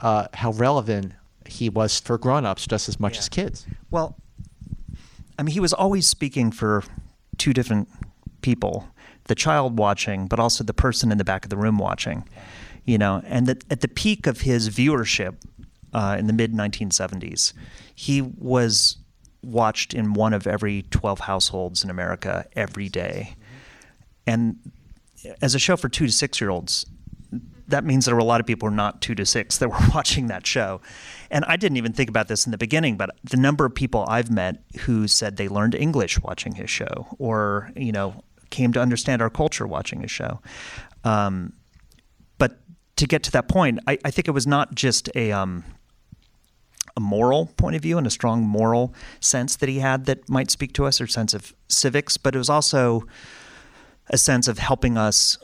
uh, 0.00 0.26
how 0.34 0.50
relevant 0.52 1.12
he 1.46 1.68
was 1.68 2.00
for 2.00 2.18
grown 2.18 2.44
ups 2.44 2.66
just 2.66 2.88
as 2.88 2.98
much 2.98 3.14
Yeah. 3.14 3.18
as 3.20 3.28
kids. 3.28 3.66
Well, 3.90 4.16
I 5.38 5.42
mean, 5.42 5.52
he 5.52 5.60
was 5.60 5.72
always 5.72 6.06
speaking 6.06 6.50
for 6.50 6.82
two 7.38 7.52
different 7.52 7.88
people 8.42 8.88
the 9.24 9.34
child 9.36 9.78
watching, 9.78 10.26
but 10.26 10.40
also 10.40 10.64
the 10.64 10.74
person 10.74 11.12
in 11.12 11.18
the 11.18 11.24
back 11.24 11.44
of 11.44 11.50
the 11.50 11.56
room 11.56 11.78
watching. 11.78 12.24
You 12.90 12.98
know, 12.98 13.22
and 13.24 13.48
at 13.48 13.82
the 13.82 13.86
peak 13.86 14.26
of 14.26 14.40
his 14.40 14.68
viewership 14.68 15.36
uh, 15.92 16.16
in 16.18 16.26
the 16.26 16.32
mid 16.32 16.52
1970s, 16.52 17.52
he 17.94 18.20
was 18.20 18.96
watched 19.44 19.94
in 19.94 20.12
one 20.12 20.32
of 20.32 20.44
every 20.44 20.82
12 20.90 21.20
households 21.20 21.84
in 21.84 21.90
America 21.90 22.46
every 22.56 22.88
day. 22.88 23.36
And 24.26 24.56
as 25.40 25.54
a 25.54 25.60
show 25.60 25.76
for 25.76 25.88
two 25.88 26.06
to 26.06 26.12
six 26.12 26.40
year 26.40 26.50
olds, 26.50 26.84
that 27.68 27.84
means 27.84 28.06
there 28.06 28.16
were 28.16 28.20
a 28.20 28.24
lot 28.24 28.40
of 28.40 28.46
people 28.48 28.68
who 28.68 28.72
are 28.72 28.76
not 28.76 29.00
two 29.00 29.14
to 29.14 29.24
six 29.24 29.58
that 29.58 29.68
were 29.68 29.78
watching 29.94 30.26
that 30.26 30.44
show. 30.44 30.80
And 31.30 31.44
I 31.44 31.54
didn't 31.54 31.76
even 31.76 31.92
think 31.92 32.10
about 32.10 32.26
this 32.26 32.44
in 32.44 32.50
the 32.50 32.58
beginning, 32.58 32.96
but 32.96 33.10
the 33.22 33.36
number 33.36 33.64
of 33.64 33.72
people 33.72 34.04
I've 34.08 34.32
met 34.32 34.64
who 34.80 35.06
said 35.06 35.36
they 35.36 35.46
learned 35.46 35.76
English 35.76 36.20
watching 36.22 36.56
his 36.56 36.70
show 36.70 37.06
or, 37.20 37.70
you 37.76 37.92
know, 37.92 38.24
came 38.50 38.72
to 38.72 38.80
understand 38.80 39.22
our 39.22 39.30
culture 39.30 39.64
watching 39.64 40.00
his 40.00 40.10
show. 40.10 40.40
Um, 41.04 41.52
to 43.00 43.06
get 43.06 43.22
to 43.22 43.30
that 43.32 43.48
point, 43.48 43.78
I, 43.86 43.96
I 44.04 44.10
think 44.10 44.28
it 44.28 44.32
was 44.32 44.46
not 44.46 44.74
just 44.74 45.08
a, 45.14 45.32
um, 45.32 45.64
a 46.94 47.00
moral 47.00 47.46
point 47.56 47.74
of 47.74 47.80
view 47.80 47.96
and 47.96 48.06
a 48.06 48.10
strong 48.10 48.42
moral 48.42 48.94
sense 49.20 49.56
that 49.56 49.70
he 49.70 49.78
had 49.78 50.04
that 50.04 50.28
might 50.28 50.50
speak 50.50 50.74
to 50.74 50.84
us 50.84 51.00
or 51.00 51.06
sense 51.06 51.32
of 51.32 51.54
civics, 51.66 52.18
but 52.18 52.34
it 52.34 52.38
was 52.38 52.50
also 52.50 53.06
a 54.08 54.18
sense 54.18 54.48
of 54.48 54.58
helping 54.58 54.98
us 54.98 55.38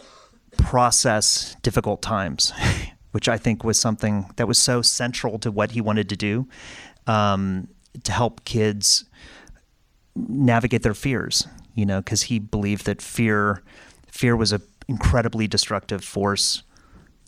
process 0.59 1.57
difficult 1.63 2.03
times, 2.03 2.53
which 3.13 3.27
I 3.27 3.39
think 3.39 3.65
was 3.65 3.81
something 3.81 4.27
that 4.37 4.47
was 4.47 4.59
so 4.59 4.83
central 4.83 5.39
to 5.39 5.51
what 5.51 5.71
he 5.71 5.81
wanted 5.81 6.11
to 6.11 6.17
do 6.17 6.47
um, 7.07 7.69
to 8.05 8.13
help 8.13 8.45
kids 8.45 9.07
navigate 10.15 10.83
their 10.83 10.95
fears. 10.95 11.49
You 11.75 11.87
know, 11.87 12.01
because 12.01 12.23
he 12.25 12.39
believed 12.39 12.85
that 12.85 13.01
fear, 13.01 13.63
fear 14.11 14.37
was 14.37 14.53
an 14.53 14.61
incredibly 14.89 15.47
destructive 15.47 16.05
force 16.05 16.63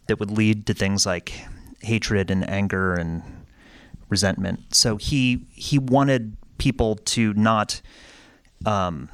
that 0.08 0.18
would 0.18 0.30
lead 0.30 0.66
to 0.66 0.74
things 0.74 1.06
like 1.06 1.32
hatred 1.80 2.30
and 2.30 2.48
anger 2.48 2.94
and 2.94 3.22
resentment. 4.08 4.74
So 4.74 4.96
he 4.96 5.46
he 5.52 5.78
wanted 5.78 6.36
people 6.58 6.96
to 6.96 7.32
not. 7.34 7.80
Um, 8.66 9.08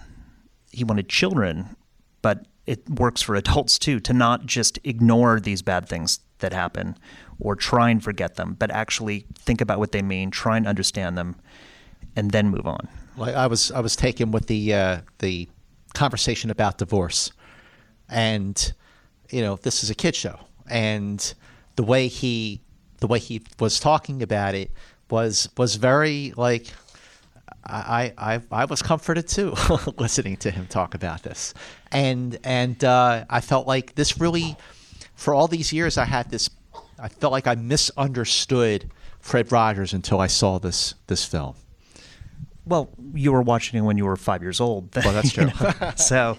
he 0.72 0.82
wanted 0.82 1.08
children, 1.08 1.76
but 2.22 2.46
it 2.66 2.88
works 2.88 3.22
for 3.22 3.34
adults 3.36 3.78
too, 3.78 4.00
to 4.00 4.12
not 4.12 4.46
just 4.46 4.78
ignore 4.84 5.38
these 5.38 5.62
bad 5.62 5.88
things 5.88 6.20
that 6.38 6.52
happen 6.52 6.96
or 7.38 7.54
try 7.54 7.90
and 7.90 8.02
forget 8.02 8.36
them, 8.36 8.56
but 8.58 8.70
actually 8.70 9.26
think 9.38 9.60
about 9.60 9.78
what 9.78 9.92
they 9.92 10.02
mean, 10.02 10.30
try 10.30 10.56
and 10.56 10.66
understand 10.66 11.16
them, 11.16 11.36
and 12.16 12.30
then 12.30 12.48
move 12.48 12.66
on. 12.66 12.88
Like 13.16 13.34
I 13.34 13.46
was, 13.46 13.70
I 13.70 13.80
was 13.80 13.96
taken 13.96 14.30
with 14.30 14.46
the 14.46 14.74
uh, 14.74 15.00
the 15.18 15.48
conversation 15.92 16.50
about 16.50 16.78
divorce, 16.78 17.30
and 18.08 18.72
you 19.30 19.42
know, 19.42 19.56
this 19.56 19.84
is 19.84 19.90
a 19.90 19.94
kid 19.94 20.14
show, 20.16 20.38
and 20.68 21.34
the 21.76 21.82
way 21.82 22.08
he, 22.08 22.60
the 22.98 23.06
way 23.06 23.18
he 23.18 23.42
was 23.58 23.80
talking 23.80 24.22
about 24.22 24.54
it 24.54 24.70
was 25.10 25.48
was 25.56 25.76
very 25.76 26.32
like. 26.36 26.66
I, 27.66 28.12
I 28.18 28.40
I 28.50 28.64
was 28.66 28.82
comforted 28.82 29.26
too 29.26 29.54
listening 29.98 30.36
to 30.38 30.50
him 30.50 30.66
talk 30.66 30.94
about 30.94 31.22
this, 31.22 31.54
and 31.90 32.38
and 32.44 32.84
uh, 32.84 33.24
I 33.30 33.40
felt 33.40 33.66
like 33.66 33.94
this 33.94 34.20
really, 34.20 34.54
for 35.14 35.32
all 35.32 35.48
these 35.48 35.72
years, 35.72 35.96
I 35.96 36.04
had 36.04 36.30
this, 36.30 36.50
I 36.98 37.08
felt 37.08 37.32
like 37.32 37.46
I 37.46 37.54
misunderstood 37.54 38.90
Fred 39.18 39.50
Rogers 39.50 39.94
until 39.94 40.20
I 40.20 40.26
saw 40.26 40.58
this 40.58 40.94
this 41.06 41.24
film. 41.24 41.54
Well, 42.66 42.90
you 43.14 43.32
were 43.32 43.42
watching 43.42 43.78
it 43.78 43.82
when 43.82 43.96
you 43.96 44.04
were 44.04 44.16
five 44.16 44.42
years 44.42 44.60
old. 44.60 44.94
Well, 44.96 45.14
that's 45.14 45.32
true. 45.36 45.50
so, 45.96 46.36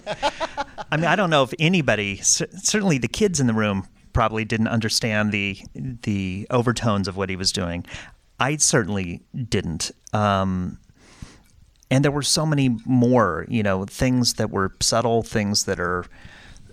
I 0.91 0.97
mean, 0.97 1.05
I 1.05 1.15
don't 1.15 1.29
know 1.31 1.43
if 1.43 1.53
anybody, 1.57 2.17
certainly 2.17 2.97
the 2.99 3.07
kids 3.07 3.39
in 3.39 3.47
the 3.47 3.53
room, 3.53 3.87
probably 4.15 4.45
didn't 4.45 4.69
understand 4.69 5.33
the 5.33 5.59
the 5.75 6.47
overtones 6.49 7.09
of 7.09 7.17
what 7.17 7.29
he 7.29 7.35
was 7.35 7.51
doing. 7.51 7.85
I 8.39 8.55
certainly 8.55 9.21
didn't. 9.49 9.91
Um, 10.13 10.79
and 11.91 12.03
there 12.03 12.13
were 12.13 12.23
so 12.23 12.45
many 12.45 12.77
more, 12.85 13.45
you 13.49 13.61
know, 13.61 13.83
things 13.83 14.35
that 14.35 14.49
were 14.51 14.71
subtle, 14.81 15.21
things 15.21 15.65
that 15.65 15.81
are 15.81 16.05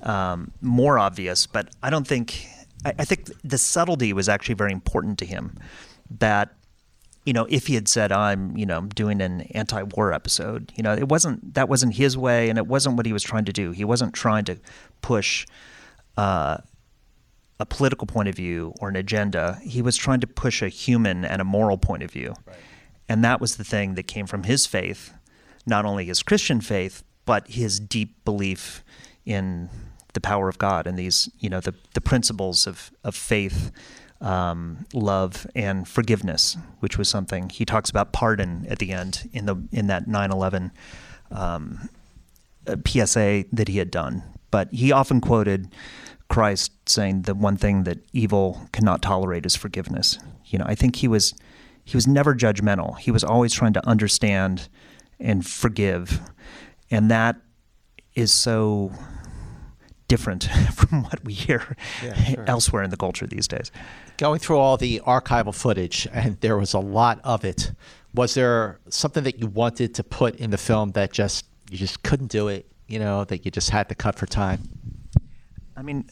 um, 0.02 0.52
more 0.60 1.00
obvious. 1.00 1.46
But 1.48 1.68
I 1.82 1.90
don't 1.90 2.06
think. 2.06 2.46
I, 2.84 2.94
I 3.00 3.04
think 3.04 3.28
the 3.42 3.58
subtlety 3.58 4.12
was 4.12 4.28
actually 4.28 4.54
very 4.54 4.72
important 4.72 5.18
to 5.18 5.26
him. 5.26 5.58
That 6.08 6.54
you 7.24 7.32
know, 7.32 7.46
if 7.50 7.66
he 7.66 7.74
had 7.74 7.88
said, 7.88 8.12
"I'm, 8.12 8.56
you 8.56 8.66
know, 8.66 8.82
doing 8.82 9.20
an 9.20 9.42
anti-war 9.52 10.12
episode," 10.12 10.72
you 10.76 10.84
know, 10.84 10.92
it 10.94 11.08
wasn't 11.08 11.54
that 11.54 11.68
wasn't 11.68 11.96
his 11.96 12.16
way, 12.16 12.48
and 12.48 12.56
it 12.56 12.68
wasn't 12.68 12.96
what 12.96 13.04
he 13.04 13.12
was 13.12 13.24
trying 13.24 13.46
to 13.46 13.52
do. 13.52 13.72
He 13.72 13.84
wasn't 13.84 14.14
trying 14.14 14.44
to 14.44 14.58
push 15.00 15.44
uh, 16.16 16.58
a 17.62 17.66
political 17.66 18.08
point 18.08 18.28
of 18.28 18.34
view 18.34 18.74
or 18.80 18.88
an 18.88 18.96
agenda. 18.96 19.60
He 19.62 19.80
was 19.80 19.96
trying 19.96 20.18
to 20.20 20.26
push 20.26 20.62
a 20.62 20.68
human 20.68 21.24
and 21.24 21.40
a 21.40 21.44
moral 21.44 21.78
point 21.78 22.02
of 22.02 22.10
view, 22.10 22.34
and 23.08 23.24
that 23.24 23.40
was 23.40 23.56
the 23.56 23.64
thing 23.64 23.94
that 23.94 24.08
came 24.08 24.26
from 24.26 24.42
his 24.42 24.66
faith, 24.66 25.14
not 25.64 25.84
only 25.84 26.06
his 26.06 26.24
Christian 26.24 26.60
faith, 26.60 27.04
but 27.24 27.46
his 27.46 27.78
deep 27.78 28.24
belief 28.24 28.82
in 29.24 29.70
the 30.12 30.20
power 30.20 30.48
of 30.48 30.58
God 30.58 30.88
and 30.88 30.98
these, 30.98 31.30
you 31.38 31.48
know, 31.48 31.60
the 31.60 31.74
the 31.94 32.00
principles 32.00 32.66
of 32.66 32.90
of 33.04 33.14
faith 33.14 33.70
um, 34.20 34.84
love 34.92 35.46
and 35.54 35.86
forgiveness, 35.86 36.56
which 36.80 36.98
was 36.98 37.08
something 37.08 37.48
he 37.48 37.64
talks 37.64 37.90
about 37.90 38.12
pardon 38.12 38.66
at 38.68 38.80
the 38.80 38.90
end 38.90 39.30
in 39.32 39.46
the 39.46 39.56
in 39.70 39.86
that 39.86 40.08
9/11 40.08 40.72
um, 41.30 41.88
uh, 42.66 42.76
PSA 42.84 43.44
that 43.52 43.68
he 43.68 43.78
had 43.78 43.90
done. 43.92 44.22
But 44.50 44.72
he 44.72 44.90
often 44.90 45.20
quoted 45.20 45.68
Christ 46.32 46.72
saying 46.88 47.22
the 47.22 47.34
one 47.34 47.56
thing 47.58 47.84
that 47.84 47.98
evil 48.14 48.68
cannot 48.72 49.02
tolerate 49.02 49.44
is 49.44 49.54
forgiveness. 49.54 50.18
You 50.46 50.58
know, 50.58 50.64
I 50.66 50.74
think 50.74 50.96
he 50.96 51.06
was 51.08 51.34
he 51.84 51.94
was 51.96 52.06
never 52.06 52.34
judgmental. 52.34 52.98
He 52.98 53.10
was 53.10 53.22
always 53.22 53.52
trying 53.52 53.74
to 53.74 53.86
understand 53.86 54.68
and 55.20 55.44
forgive, 55.46 56.20
and 56.90 57.10
that 57.10 57.36
is 58.14 58.32
so 58.32 58.92
different 60.08 60.44
from 60.74 61.02
what 61.04 61.22
we 61.24 61.32
hear 61.34 61.76
Yeah, 62.02 62.14
sure. 62.14 62.44
elsewhere 62.46 62.82
in 62.82 62.90
the 62.90 62.96
culture 62.96 63.26
these 63.26 63.48
days. 63.48 63.70
going 64.16 64.38
through 64.38 64.58
all 64.58 64.76
the 64.78 65.00
archival 65.06 65.54
footage, 65.54 66.08
and 66.12 66.40
there 66.40 66.56
was 66.56 66.72
a 66.74 66.78
lot 66.80 67.20
of 67.24 67.44
it. 67.44 67.72
Was 68.14 68.34
there 68.34 68.78
something 68.88 69.24
that 69.24 69.38
you 69.38 69.46
wanted 69.48 69.94
to 69.96 70.02
put 70.04 70.36
in 70.36 70.50
the 70.50 70.58
film 70.58 70.92
that 70.92 71.12
just 71.12 71.44
you 71.70 71.76
just 71.78 72.02
couldn't 72.02 72.30
do 72.30 72.48
it? 72.48 72.64
You 72.88 72.98
know, 73.00 73.24
that 73.24 73.44
you 73.44 73.50
just 73.50 73.70
had 73.70 73.88
to 73.90 73.94
cut 73.94 74.14
for 74.16 74.26
time. 74.26 74.60
I 75.76 75.82
mean, 75.82 76.08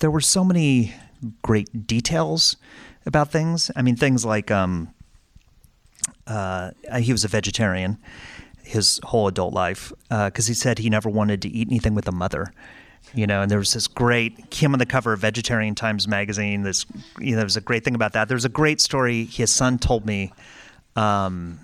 there 0.00 0.10
were 0.10 0.20
so 0.20 0.44
many 0.44 0.94
great 1.42 1.86
details 1.86 2.56
about 3.04 3.30
things. 3.30 3.70
I 3.76 3.82
mean, 3.82 3.96
things 3.96 4.24
like 4.24 4.50
um, 4.50 4.94
uh, 6.26 6.70
he 6.98 7.12
was 7.12 7.24
a 7.24 7.28
vegetarian 7.28 7.98
his 8.66 8.98
whole 9.04 9.28
adult 9.28 9.54
life 9.54 9.92
because 10.08 10.48
he 10.48 10.54
said 10.54 10.80
he 10.80 10.90
never 10.90 11.08
wanted 11.08 11.40
to 11.40 11.48
eat 11.48 11.68
anything 11.68 11.94
with 11.94 12.08
a 12.08 12.12
mother. 12.12 12.52
You 13.14 13.26
know, 13.26 13.40
and 13.42 13.50
there 13.50 13.58
was 13.58 13.72
this 13.72 13.86
great 13.86 14.52
him 14.52 14.72
on 14.72 14.80
the 14.80 14.86
cover 14.86 15.12
of 15.12 15.20
Vegetarian 15.20 15.76
Times 15.76 16.08
magazine. 16.08 16.62
This, 16.62 16.84
you 17.20 17.30
know, 17.30 17.36
there 17.36 17.46
was 17.46 17.56
a 17.56 17.60
great 17.60 17.84
thing 17.84 17.94
about 17.94 18.12
that. 18.14 18.26
There 18.26 18.34
was 18.34 18.44
a 18.44 18.50
great 18.50 18.80
story 18.80 19.24
his 19.24 19.50
son 19.50 19.78
told 19.78 20.04
me 20.04 20.32
um, 20.96 21.60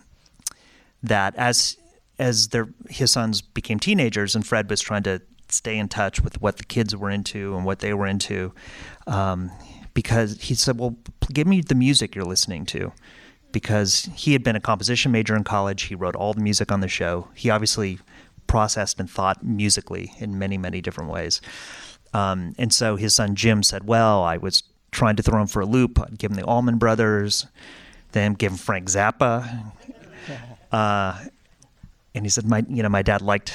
that 1.02 1.34
as 1.34 1.76
as 2.20 2.48
their 2.48 2.68
his 2.88 3.10
sons 3.10 3.42
became 3.42 3.80
teenagers 3.80 4.36
and 4.36 4.46
Fred 4.46 4.70
was 4.70 4.80
trying 4.80 5.02
to 5.02 5.20
stay 5.52 5.78
in 5.78 5.88
touch 5.88 6.20
with 6.20 6.40
what 6.40 6.56
the 6.56 6.64
kids 6.64 6.94
were 6.96 7.10
into 7.10 7.56
and 7.56 7.64
what 7.64 7.80
they 7.80 7.94
were 7.94 8.06
into, 8.06 8.52
um, 9.06 9.50
because 9.94 10.40
he 10.40 10.54
said, 10.54 10.78
"Well, 10.78 10.96
give 11.32 11.46
me 11.46 11.60
the 11.60 11.74
music 11.74 12.14
you're 12.14 12.24
listening 12.24 12.66
to." 12.66 12.92
Because 13.52 14.08
he 14.14 14.32
had 14.32 14.42
been 14.42 14.56
a 14.56 14.60
composition 14.60 15.12
major 15.12 15.36
in 15.36 15.44
college, 15.44 15.82
he 15.82 15.94
wrote 15.94 16.16
all 16.16 16.32
the 16.32 16.40
music 16.40 16.72
on 16.72 16.80
the 16.80 16.88
show. 16.88 17.28
He 17.34 17.50
obviously 17.50 17.98
processed 18.46 18.98
and 18.98 19.10
thought 19.10 19.44
musically 19.44 20.12
in 20.18 20.38
many, 20.38 20.56
many 20.56 20.80
different 20.80 21.10
ways. 21.10 21.42
Um, 22.14 22.54
and 22.58 22.72
so 22.72 22.96
his 22.96 23.14
son 23.14 23.34
Jim 23.34 23.62
said, 23.62 23.84
"Well, 23.84 24.22
I 24.22 24.38
was 24.38 24.62
trying 24.90 25.16
to 25.16 25.22
throw 25.22 25.40
him 25.40 25.46
for 25.46 25.60
a 25.60 25.66
loop. 25.66 26.00
I'd 26.00 26.18
give 26.18 26.30
him 26.30 26.36
the 26.36 26.44
Allman 26.44 26.78
Brothers, 26.78 27.46
then 28.12 28.34
give 28.34 28.52
him 28.52 28.58
Frank 28.58 28.88
Zappa." 28.88 29.72
Uh, 30.70 31.18
and 32.14 32.24
he 32.24 32.30
said, 32.30 32.46
"My, 32.46 32.64
you 32.66 32.82
know, 32.82 32.88
my 32.88 33.02
dad 33.02 33.20
liked 33.20 33.52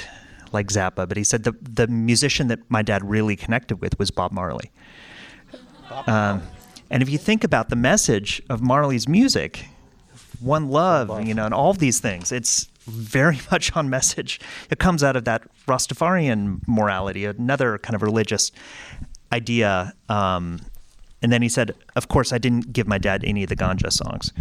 liked 0.52 0.70
Zappa, 0.70 1.08
but 1.08 1.16
he 1.16 1.24
said 1.24 1.44
the 1.44 1.52
the 1.62 1.86
musician 1.86 2.48
that 2.48 2.60
my 2.70 2.82
dad 2.82 3.08
really 3.08 3.36
connected 3.36 3.80
with 3.80 3.98
was 3.98 4.10
Bob 4.10 4.32
Marley." 4.32 4.70
Um, 6.06 6.42
and 6.90 7.02
if 7.02 7.08
you 7.08 7.18
think 7.18 7.44
about 7.44 7.68
the 7.68 7.76
message 7.76 8.42
of 8.48 8.62
Marley's 8.62 9.08
music, 9.08 9.66
one 10.40 10.68
love, 10.68 11.26
you 11.26 11.34
know, 11.34 11.44
and 11.44 11.54
all 11.54 11.70
of 11.70 11.78
these 11.78 12.00
things, 12.00 12.32
it's 12.32 12.68
very 12.86 13.40
much 13.50 13.74
on 13.76 13.90
message. 13.90 14.40
It 14.70 14.78
comes 14.78 15.02
out 15.02 15.16
of 15.16 15.24
that 15.24 15.42
Rastafarian 15.66 16.60
morality, 16.66 17.24
another 17.24 17.78
kind 17.78 17.94
of 17.94 18.02
religious 18.02 18.52
idea. 19.32 19.94
Um, 20.08 20.60
and 21.20 21.32
then 21.32 21.42
he 21.42 21.48
said, 21.48 21.74
"Of 21.96 22.08
course, 22.08 22.32
I 22.32 22.38
didn't 22.38 22.72
give 22.72 22.86
my 22.86 22.98
dad 22.98 23.24
any 23.24 23.42
of 23.42 23.48
the 23.48 23.56
ganja 23.56 23.92
songs, 23.92 24.32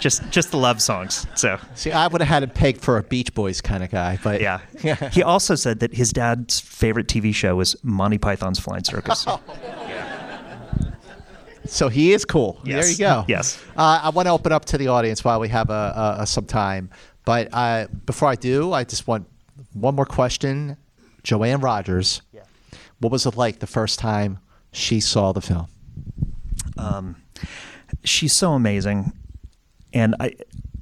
just 0.00 0.28
just 0.30 0.50
the 0.50 0.56
love 0.56 0.82
songs." 0.82 1.26
So 1.36 1.58
See, 1.74 1.92
I 1.92 2.06
would 2.08 2.20
have 2.20 2.28
had 2.28 2.42
him 2.42 2.50
pegged 2.50 2.80
for 2.82 2.96
a 2.98 3.02
Beach 3.02 3.32
Boys 3.34 3.60
kind 3.60 3.84
of 3.84 3.90
guy, 3.90 4.18
but 4.24 4.40
yeah. 4.40 4.60
he 5.12 5.22
also 5.22 5.54
said 5.54 5.80
that 5.80 5.94
his 5.94 6.12
dad's 6.12 6.58
favorite 6.58 7.06
TV 7.06 7.34
show 7.34 7.54
was 7.56 7.76
Monty 7.84 8.18
Python's 8.18 8.58
Flying 8.58 8.84
Circus. 8.84 9.26
So 11.66 11.88
he 11.88 12.12
is 12.12 12.24
cool. 12.24 12.60
Yes. 12.64 12.82
There 12.84 12.90
you 12.92 12.98
go. 12.98 13.24
Yes. 13.28 13.62
Uh, 13.76 14.00
I 14.02 14.10
want 14.10 14.26
to 14.26 14.32
open 14.32 14.50
up 14.50 14.64
to 14.66 14.78
the 14.78 14.88
audience 14.88 15.22
while 15.24 15.38
we 15.38 15.48
have 15.50 15.70
uh, 15.70 15.72
uh, 15.94 16.24
some 16.24 16.44
time. 16.46 16.90
But 17.24 17.48
uh, 17.52 17.86
before 18.06 18.28
I 18.28 18.34
do, 18.34 18.72
I 18.72 18.82
just 18.82 19.06
want 19.06 19.28
one 19.72 19.94
more 19.94 20.06
question. 20.06 20.76
Joanne 21.22 21.60
Rogers, 21.60 22.22
Yeah. 22.32 22.40
what 22.98 23.12
was 23.12 23.24
it 23.26 23.36
like 23.36 23.60
the 23.60 23.66
first 23.68 23.98
time 24.00 24.38
she 24.72 24.98
saw 25.00 25.32
the 25.32 25.40
film? 25.42 25.68
Um, 26.76 27.16
she's 28.04 28.32
so 28.32 28.52
amazing, 28.54 29.12
and 29.92 30.14
I 30.20 30.34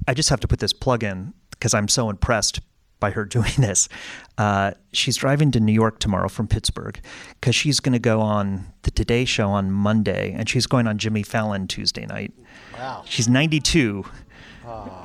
I 0.07 0.13
just 0.13 0.29
have 0.29 0.39
to 0.41 0.47
put 0.47 0.59
this 0.59 0.73
plug 0.73 1.03
in 1.03 1.33
because 1.51 1.73
I'm 1.73 1.87
so 1.87 2.09
impressed 2.09 2.61
by 2.99 3.11
her 3.11 3.25
doing 3.37 3.53
this. 3.57 3.89
Uh, 4.37 4.71
she's 4.91 5.17
driving 5.17 5.51
to 5.51 5.59
New 5.59 5.73
York 5.73 5.99
tomorrow 5.99 6.29
from 6.29 6.47
Pittsburgh 6.47 6.99
because 7.39 7.55
she's 7.55 7.79
going 7.79 7.93
to 7.93 7.99
go 7.99 8.21
on 8.21 8.67
the 8.83 8.91
Today 8.91 9.25
Show 9.25 9.49
on 9.49 9.71
Monday, 9.71 10.33
and 10.37 10.49
she's 10.49 10.65
going 10.65 10.87
on 10.87 10.97
Jimmy 10.97 11.23
Fallon 11.23 11.67
Tuesday 11.67 12.05
night. 12.05 12.33
Wow. 12.73 13.03
She's 13.05 13.27
92, 13.27 14.05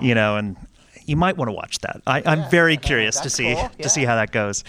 you 0.00 0.14
know, 0.14 0.36
and 0.36 0.56
you 1.06 1.16
might 1.16 1.36
want 1.36 1.48
to 1.48 1.52
watch 1.52 1.80
that. 1.80 2.00
I, 2.06 2.22
I'm 2.24 2.48
very 2.50 2.76
curious 2.76 3.20
to 3.20 3.30
see 3.30 3.54
cool. 3.54 3.70
to 3.80 3.88
see 3.88 4.04
how 4.04 4.14
that 4.16 4.32
goes, 4.32 4.64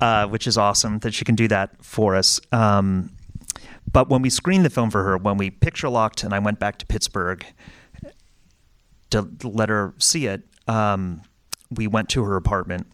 uh, 0.00 0.26
which 0.28 0.46
is 0.46 0.56
awesome 0.56 1.00
that 1.00 1.12
she 1.14 1.24
can 1.24 1.34
do 1.34 1.48
that 1.48 1.70
for 1.84 2.14
us. 2.14 2.40
Um, 2.52 3.10
but 3.90 4.08
when 4.08 4.22
we 4.22 4.30
screened 4.30 4.64
the 4.64 4.70
film 4.70 4.90
for 4.90 5.02
her, 5.02 5.16
when 5.16 5.36
we 5.36 5.50
picture 5.50 5.88
locked, 5.88 6.22
and 6.22 6.32
I 6.32 6.38
went 6.38 6.58
back 6.58 6.78
to 6.78 6.86
Pittsburgh 6.86 7.44
to 9.12 9.28
let 9.44 9.68
her 9.68 9.94
see 9.98 10.26
it, 10.26 10.42
um, 10.68 11.22
we 11.70 11.86
went 11.86 12.08
to 12.10 12.24
her 12.24 12.36
apartment, 12.36 12.86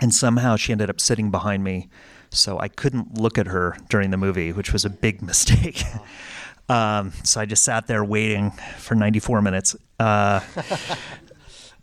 and 0.00 0.12
somehow 0.12 0.56
she 0.56 0.72
ended 0.72 0.90
up 0.90 1.00
sitting 1.00 1.30
behind 1.30 1.64
me, 1.64 1.88
so 2.30 2.58
I 2.58 2.68
couldn't 2.68 3.18
look 3.18 3.38
at 3.38 3.46
her 3.46 3.76
during 3.88 4.10
the 4.10 4.16
movie, 4.16 4.52
which 4.52 4.72
was 4.72 4.84
a 4.84 4.90
big 4.90 5.22
mistake. 5.30 5.82
Um, 6.68 7.12
so 7.22 7.40
I 7.40 7.46
just 7.46 7.62
sat 7.64 7.86
there 7.86 8.04
waiting 8.04 8.50
for 8.78 8.94
94 8.94 9.40
minutes. 9.40 9.76
Uh, 10.00 10.40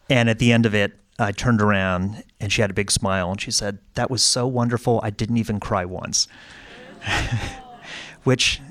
and 0.10 0.29
at 0.29 0.39
the 0.39 0.51
end 0.51 0.65
of 0.65 0.75
it, 0.75 0.93
I 1.20 1.32
turned 1.32 1.62
around 1.62 2.24
and 2.39 2.51
she 2.51 2.62
had 2.62 2.72
a 2.72 2.74
big 2.74 2.91
smile 2.91 3.32
and 3.32 3.39
she 3.39 3.51
said, 3.51 3.79
That 3.93 4.10
was 4.10 4.24
so 4.24 4.48
wonderful. 4.48 5.00
I 5.03 5.10
didn't 5.10 5.38
even 5.38 5.60
cry 5.60 5.86
once. 5.86 6.27
Which 8.24 8.62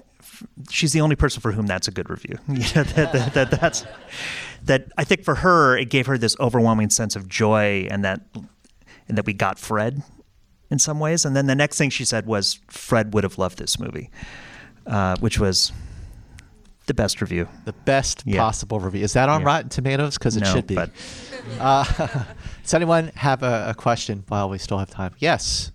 she's 0.70 0.92
the 0.92 1.00
only 1.00 1.16
person 1.16 1.40
for 1.40 1.52
whom 1.52 1.66
that's 1.66 1.88
a 1.88 1.90
good 1.90 2.08
review. 2.10 2.38
That, 2.74 2.86
that, 2.94 3.34
that, 3.34 3.50
that's, 3.50 3.84
that 4.64 4.92
I 4.96 5.04
think 5.04 5.24
for 5.24 5.36
her, 5.36 5.76
it 5.76 5.90
gave 5.90 6.06
her 6.06 6.16
this 6.18 6.36
overwhelming 6.40 6.90
sense 6.90 7.16
of 7.16 7.28
joy 7.28 7.86
and 7.90 8.04
that, 8.04 8.20
and 9.08 9.18
that 9.18 9.26
we 9.26 9.32
got 9.32 9.58
Fred 9.58 10.02
in 10.70 10.78
some 10.78 10.98
ways. 11.00 11.24
And 11.24 11.34
then 11.36 11.46
the 11.46 11.54
next 11.54 11.76
thing 11.78 11.90
she 11.90 12.04
said 12.04 12.26
was, 12.26 12.60
Fred 12.68 13.12
would 13.14 13.24
have 13.24 13.38
loved 13.38 13.58
this 13.58 13.78
movie, 13.78 14.10
uh, 14.86 15.16
which 15.20 15.38
was 15.38 15.72
the 16.86 16.94
best 16.94 17.20
review. 17.20 17.48
The 17.64 17.72
best 17.72 18.22
Yeah. 18.26 18.40
possible 18.40 18.80
review. 18.80 19.04
Is 19.04 19.12
that 19.12 19.28
on 19.28 19.40
Yeah. 19.42 19.46
Rotten 19.46 19.68
Tomatoes? 19.68 20.18
Because 20.18 20.36
it 20.36 20.40
No, 20.40 20.52
should 20.52 20.66
be. 20.66 20.74
but- 20.74 20.90
Uh, 21.58 21.84
does 22.62 22.74
anyone 22.74 23.10
have 23.16 23.42
a, 23.42 23.70
a 23.70 23.74
question 23.74 24.24
while 24.28 24.48
we 24.48 24.58
still 24.58 24.78
have 24.78 24.90
time? 24.90 25.12
Yes. 25.18 25.70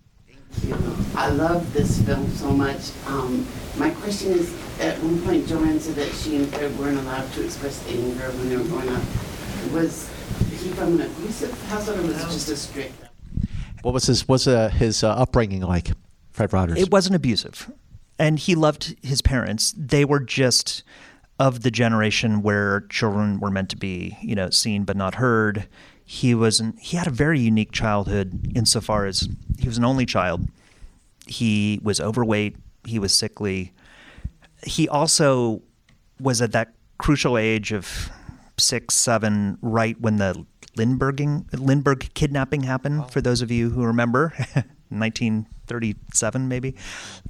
I 1.15 1.29
love 1.29 1.73
this 1.73 2.01
film 2.03 2.29
so 2.31 2.51
much. 2.51 2.91
Um, 3.05 3.47
my 3.77 3.89
question 3.91 4.31
is, 4.31 4.53
at 4.79 4.97
one 4.99 5.21
point 5.21 5.47
Joanne 5.47 5.79
said 5.79 5.95
that 5.95 6.11
she 6.13 6.35
and 6.37 6.47
Fred 6.53 6.77
weren't 6.77 6.97
allowed 6.97 7.31
to 7.33 7.45
express 7.45 7.87
anger 7.89 8.29
when 8.31 8.49
they 8.49 8.57
were 8.57 8.63
growing 8.63 8.89
up. 8.89 9.01
Was 9.71 10.09
he 10.61 10.69
from 10.69 10.99
an 10.99 11.01
abusive 11.01 11.51
household 11.69 11.99
or 11.99 12.03
was 12.03 12.21
it 12.21 12.25
just 12.25 12.49
a 12.49 12.55
strict? 12.55 12.93
What 13.81 13.93
was 13.93 14.05
his 14.05 14.27
was 14.27 14.47
uh, 14.47 14.69
his 14.69 15.03
uh, 15.03 15.09
upbringing 15.09 15.61
like, 15.61 15.91
Fred 16.31 16.53
Rogers? 16.53 16.79
It 16.79 16.91
wasn't 16.91 17.15
abusive. 17.15 17.71
And 18.19 18.39
he 18.39 18.55
loved 18.55 18.95
his 19.03 19.21
parents. 19.21 19.73
They 19.77 20.05
were 20.05 20.19
just 20.19 20.83
of 21.39 21.61
the 21.61 21.71
generation 21.71 22.41
where 22.41 22.81
children 22.89 23.39
were 23.39 23.51
meant 23.51 23.69
to 23.69 23.77
be, 23.77 24.17
you 24.21 24.35
know, 24.35 24.49
seen 24.49 24.83
but 24.83 24.97
not 24.97 25.15
heard. 25.15 25.67
He 26.09 26.33
was 26.33 26.61
an, 26.61 26.77
he 26.79 26.95
had 26.95 27.05
a 27.05 27.11
very 27.11 27.37
unique 27.37 27.73
childhood 27.73 28.53
insofar 28.55 29.05
as 29.05 29.27
he 29.59 29.67
was 29.67 29.77
an 29.77 29.83
only 29.83 30.05
child. 30.05 30.47
He 31.27 31.81
was 31.83 31.99
overweight, 31.99 32.55
he 32.85 32.97
was 32.97 33.13
sickly. 33.13 33.73
He 34.63 34.87
also 34.87 35.61
was 36.17 36.41
at 36.41 36.53
that 36.53 36.73
crucial 36.97 37.37
age 37.37 37.73
of 37.73 38.09
six, 38.57 38.95
seven, 38.95 39.57
right 39.61 39.99
when 39.99 40.15
the 40.15 40.45
Lindberghing, 40.77 41.53
Lindbergh 41.53 42.13
kidnapping 42.13 42.63
happened. 42.63 43.11
For 43.11 43.19
those 43.19 43.41
of 43.41 43.51
you 43.51 43.69
who 43.69 43.83
remember, 43.83 44.29
1937 44.89 46.47
maybe, 46.47 46.75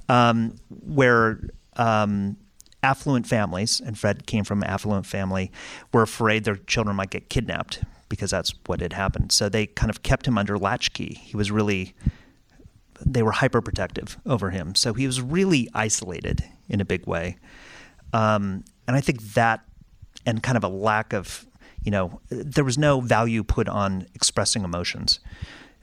um, 0.08 0.54
where 0.68 1.40
um, 1.76 2.36
affluent 2.82 3.26
families, 3.26 3.80
and 3.80 3.98
Fred 3.98 4.26
came 4.26 4.44
from 4.44 4.62
an 4.62 4.68
affluent 4.68 5.06
family, 5.06 5.50
were 5.92 6.02
afraid 6.02 6.44
their 6.44 6.56
children 6.56 6.96
might 6.96 7.10
get 7.10 7.28
kidnapped 7.28 7.82
because 8.08 8.30
that's 8.30 8.54
what 8.66 8.80
had 8.80 8.92
happened. 8.92 9.32
So 9.32 9.48
they 9.48 9.66
kind 9.66 9.90
of 9.90 10.02
kept 10.02 10.26
him 10.26 10.38
under 10.38 10.58
latchkey. 10.58 11.20
He 11.22 11.36
was 11.36 11.50
really 11.50 11.94
they 13.04 13.22
were 13.22 13.32
hyper 13.32 13.60
protective 13.60 14.18
over 14.26 14.50
him. 14.50 14.74
So 14.74 14.94
he 14.94 15.06
was 15.06 15.20
really 15.20 15.68
isolated 15.74 16.44
in 16.68 16.80
a 16.80 16.84
big 16.84 17.06
way. 17.06 17.36
Um, 18.12 18.64
and 18.86 18.96
I 18.96 19.00
think 19.00 19.22
that, 19.34 19.64
and 20.26 20.42
kind 20.42 20.56
of 20.56 20.64
a 20.64 20.68
lack 20.68 21.12
of, 21.12 21.46
you 21.82 21.90
know, 21.90 22.20
there 22.28 22.64
was 22.64 22.76
no 22.78 23.00
value 23.00 23.44
put 23.44 23.68
on 23.68 24.06
expressing 24.14 24.64
emotions. 24.64 25.20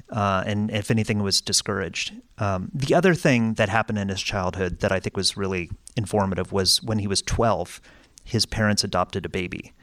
Uh, 0.10 0.44
and 0.46 0.70
if 0.72 0.92
anything, 0.92 1.24
was 1.24 1.42
discouraged. 1.42 2.14
Um, 2.38 2.70
the 2.74 2.94
other 2.94 3.16
thing 3.16 3.56
that 3.56 3.70
happened 3.70 3.98
in 3.98 4.10
his 4.10 4.22
childhood 4.22 4.82
that 4.82 4.92
I 4.92 5.00
think 5.00 5.18
was 5.18 5.36
really 5.36 5.72
informative 5.96 6.52
was 6.52 6.82
when 6.84 7.00
he 7.00 7.08
was 7.08 7.22
12, 7.22 7.82
his 8.24 8.46
parents 8.46 8.84
adopted 8.84 9.26
a 9.26 9.30
baby. 9.30 9.74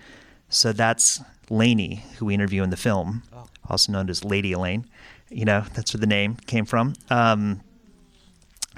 So 0.48 0.72
that's 0.72 1.20
Lainey, 1.48 2.05
who 2.18 2.27
we 2.27 2.35
interview 2.35 2.62
in 2.62 2.70
the 2.70 2.77
film, 2.77 3.22
also 3.68 3.92
known 3.92 4.11
as 4.11 4.25
Lady 4.25 4.53
Elaine. 4.53 4.87
You 5.31 5.44
know, 5.44 5.64
that's 5.75 5.94
where 5.94 6.01
the 6.01 6.07
name 6.07 6.37
came 6.46 6.64
from. 6.64 6.94
Um, 7.09 7.62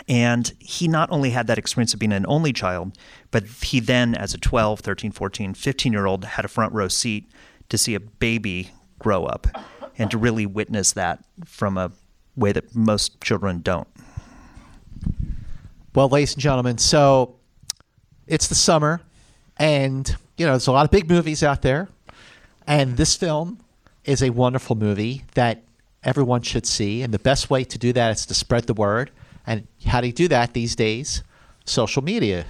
and 0.09 0.53
he 0.59 0.88
not 0.88 1.11
only 1.11 1.31
had 1.31 1.47
that 1.47 1.59
experience 1.59 1.94
of 1.94 2.01
being 2.01 2.12
an 2.12 2.27
only 2.29 2.53
child, 2.53 2.97
but 3.31 3.44
he 3.62 3.81
then, 3.81 4.14
as 4.14 4.35
a 4.35 4.38
12, 4.38 4.81
13, 4.81 5.12
14, 5.12 5.55
15 5.55 5.92
year 5.92 6.07
old, 6.07 6.25
had 6.25 6.44
a 6.44 6.49
front 6.49 6.73
row 6.73 6.88
seat 6.88 7.31
to 7.68 7.79
see 7.79 7.94
a 7.94 8.01
baby 8.01 8.70
grow 8.99 9.25
up 9.25 9.47
and 9.97 10.11
to 10.11 10.18
really 10.18 10.47
witness 10.47 10.92
that 10.92 11.25
from 11.44 11.79
a 11.79 11.92
way 12.37 12.53
that 12.53 12.75
most 12.75 13.20
children 13.20 13.61
don't. 13.62 13.88
Well, 15.94 16.09
ladies 16.09 16.35
and 16.35 16.42
gentlemen, 16.42 16.78
so 16.78 17.37
it's 18.26 18.48
the 18.48 18.57
summer, 18.57 19.00
and 19.59 20.09
you 20.37 20.44
know 20.44 20.50
there's 20.50 20.66
a 20.66 20.72
lot 20.72 20.85
of 20.85 20.90
big 20.90 21.09
movies 21.09 21.44
out 21.44 21.62
there, 21.62 21.88
and 22.66 22.96
this 22.96 23.14
film 23.14 23.61
is 24.04 24.20
a 24.20 24.30
wonderful 24.30 24.74
movie 24.74 25.22
that 25.35 25.62
everyone 26.02 26.42
should 26.42 26.66
see. 26.66 27.02
And 27.02 27.14
the 27.14 27.20
best 27.20 27.48
way 27.48 27.62
to 27.62 27.78
do 27.78 27.92
that 27.92 28.11
is 28.11 28.26
to 28.26 28.35
spread 28.35 28.64
the 28.64 28.74
word. 28.74 29.12
And 29.46 29.68
how 29.87 30.00
do 30.00 30.09
you 30.09 30.12
do 30.12 30.26
that 30.28 30.52
these 30.52 30.74
days? 30.74 31.22
Social 31.64 32.02
media. 32.02 32.44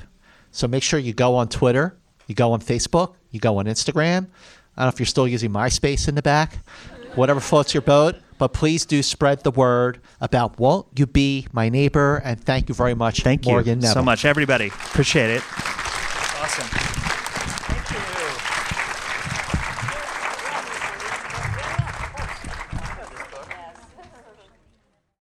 So 0.51 0.67
make 0.67 0.83
sure 0.83 0.99
you 0.99 1.13
go 1.13 1.35
on 1.35 1.49
Twitter, 1.49 1.99
you 2.27 2.35
go 2.35 2.53
on 2.53 2.61
Facebook, 2.61 3.13
you 3.31 3.41
go 3.41 3.59
on 3.59 3.67
Instagram. 3.67 4.27
I 4.75 4.83
don't 4.83 4.87
know 4.87 4.89
if 4.89 4.99
you're 4.99 5.05
still 5.05 5.29
using 5.29 5.51
MySpace 5.51 6.09
in 6.09 6.15
the 6.15 6.23
back, 6.23 6.61
whatever 7.15 7.41
floats 7.41 7.75
your 7.75 7.83
boat. 7.83 8.17
But 8.39 8.53
please 8.53 8.85
do 8.85 9.03
spread 9.03 9.45
the 9.45 9.51
word 9.51 10.01
about 10.21 10.59
Won't 10.59 10.87
You 10.97 11.07
Be 11.07 11.47
My 11.53 11.69
Neighbor? 11.69 12.21
And 12.25 12.43
thank 12.43 12.69
you 12.69 12.75
very 12.75 12.95
much, 12.95 13.23
Thank 13.23 13.47
you 13.47 13.53
Morgan 13.53 13.83
so 13.83 14.03
much, 14.03 14.25
everybody. 14.25 14.69
Appreciate 14.69 15.31
it. 15.31 15.43
Awesome. 16.41 16.84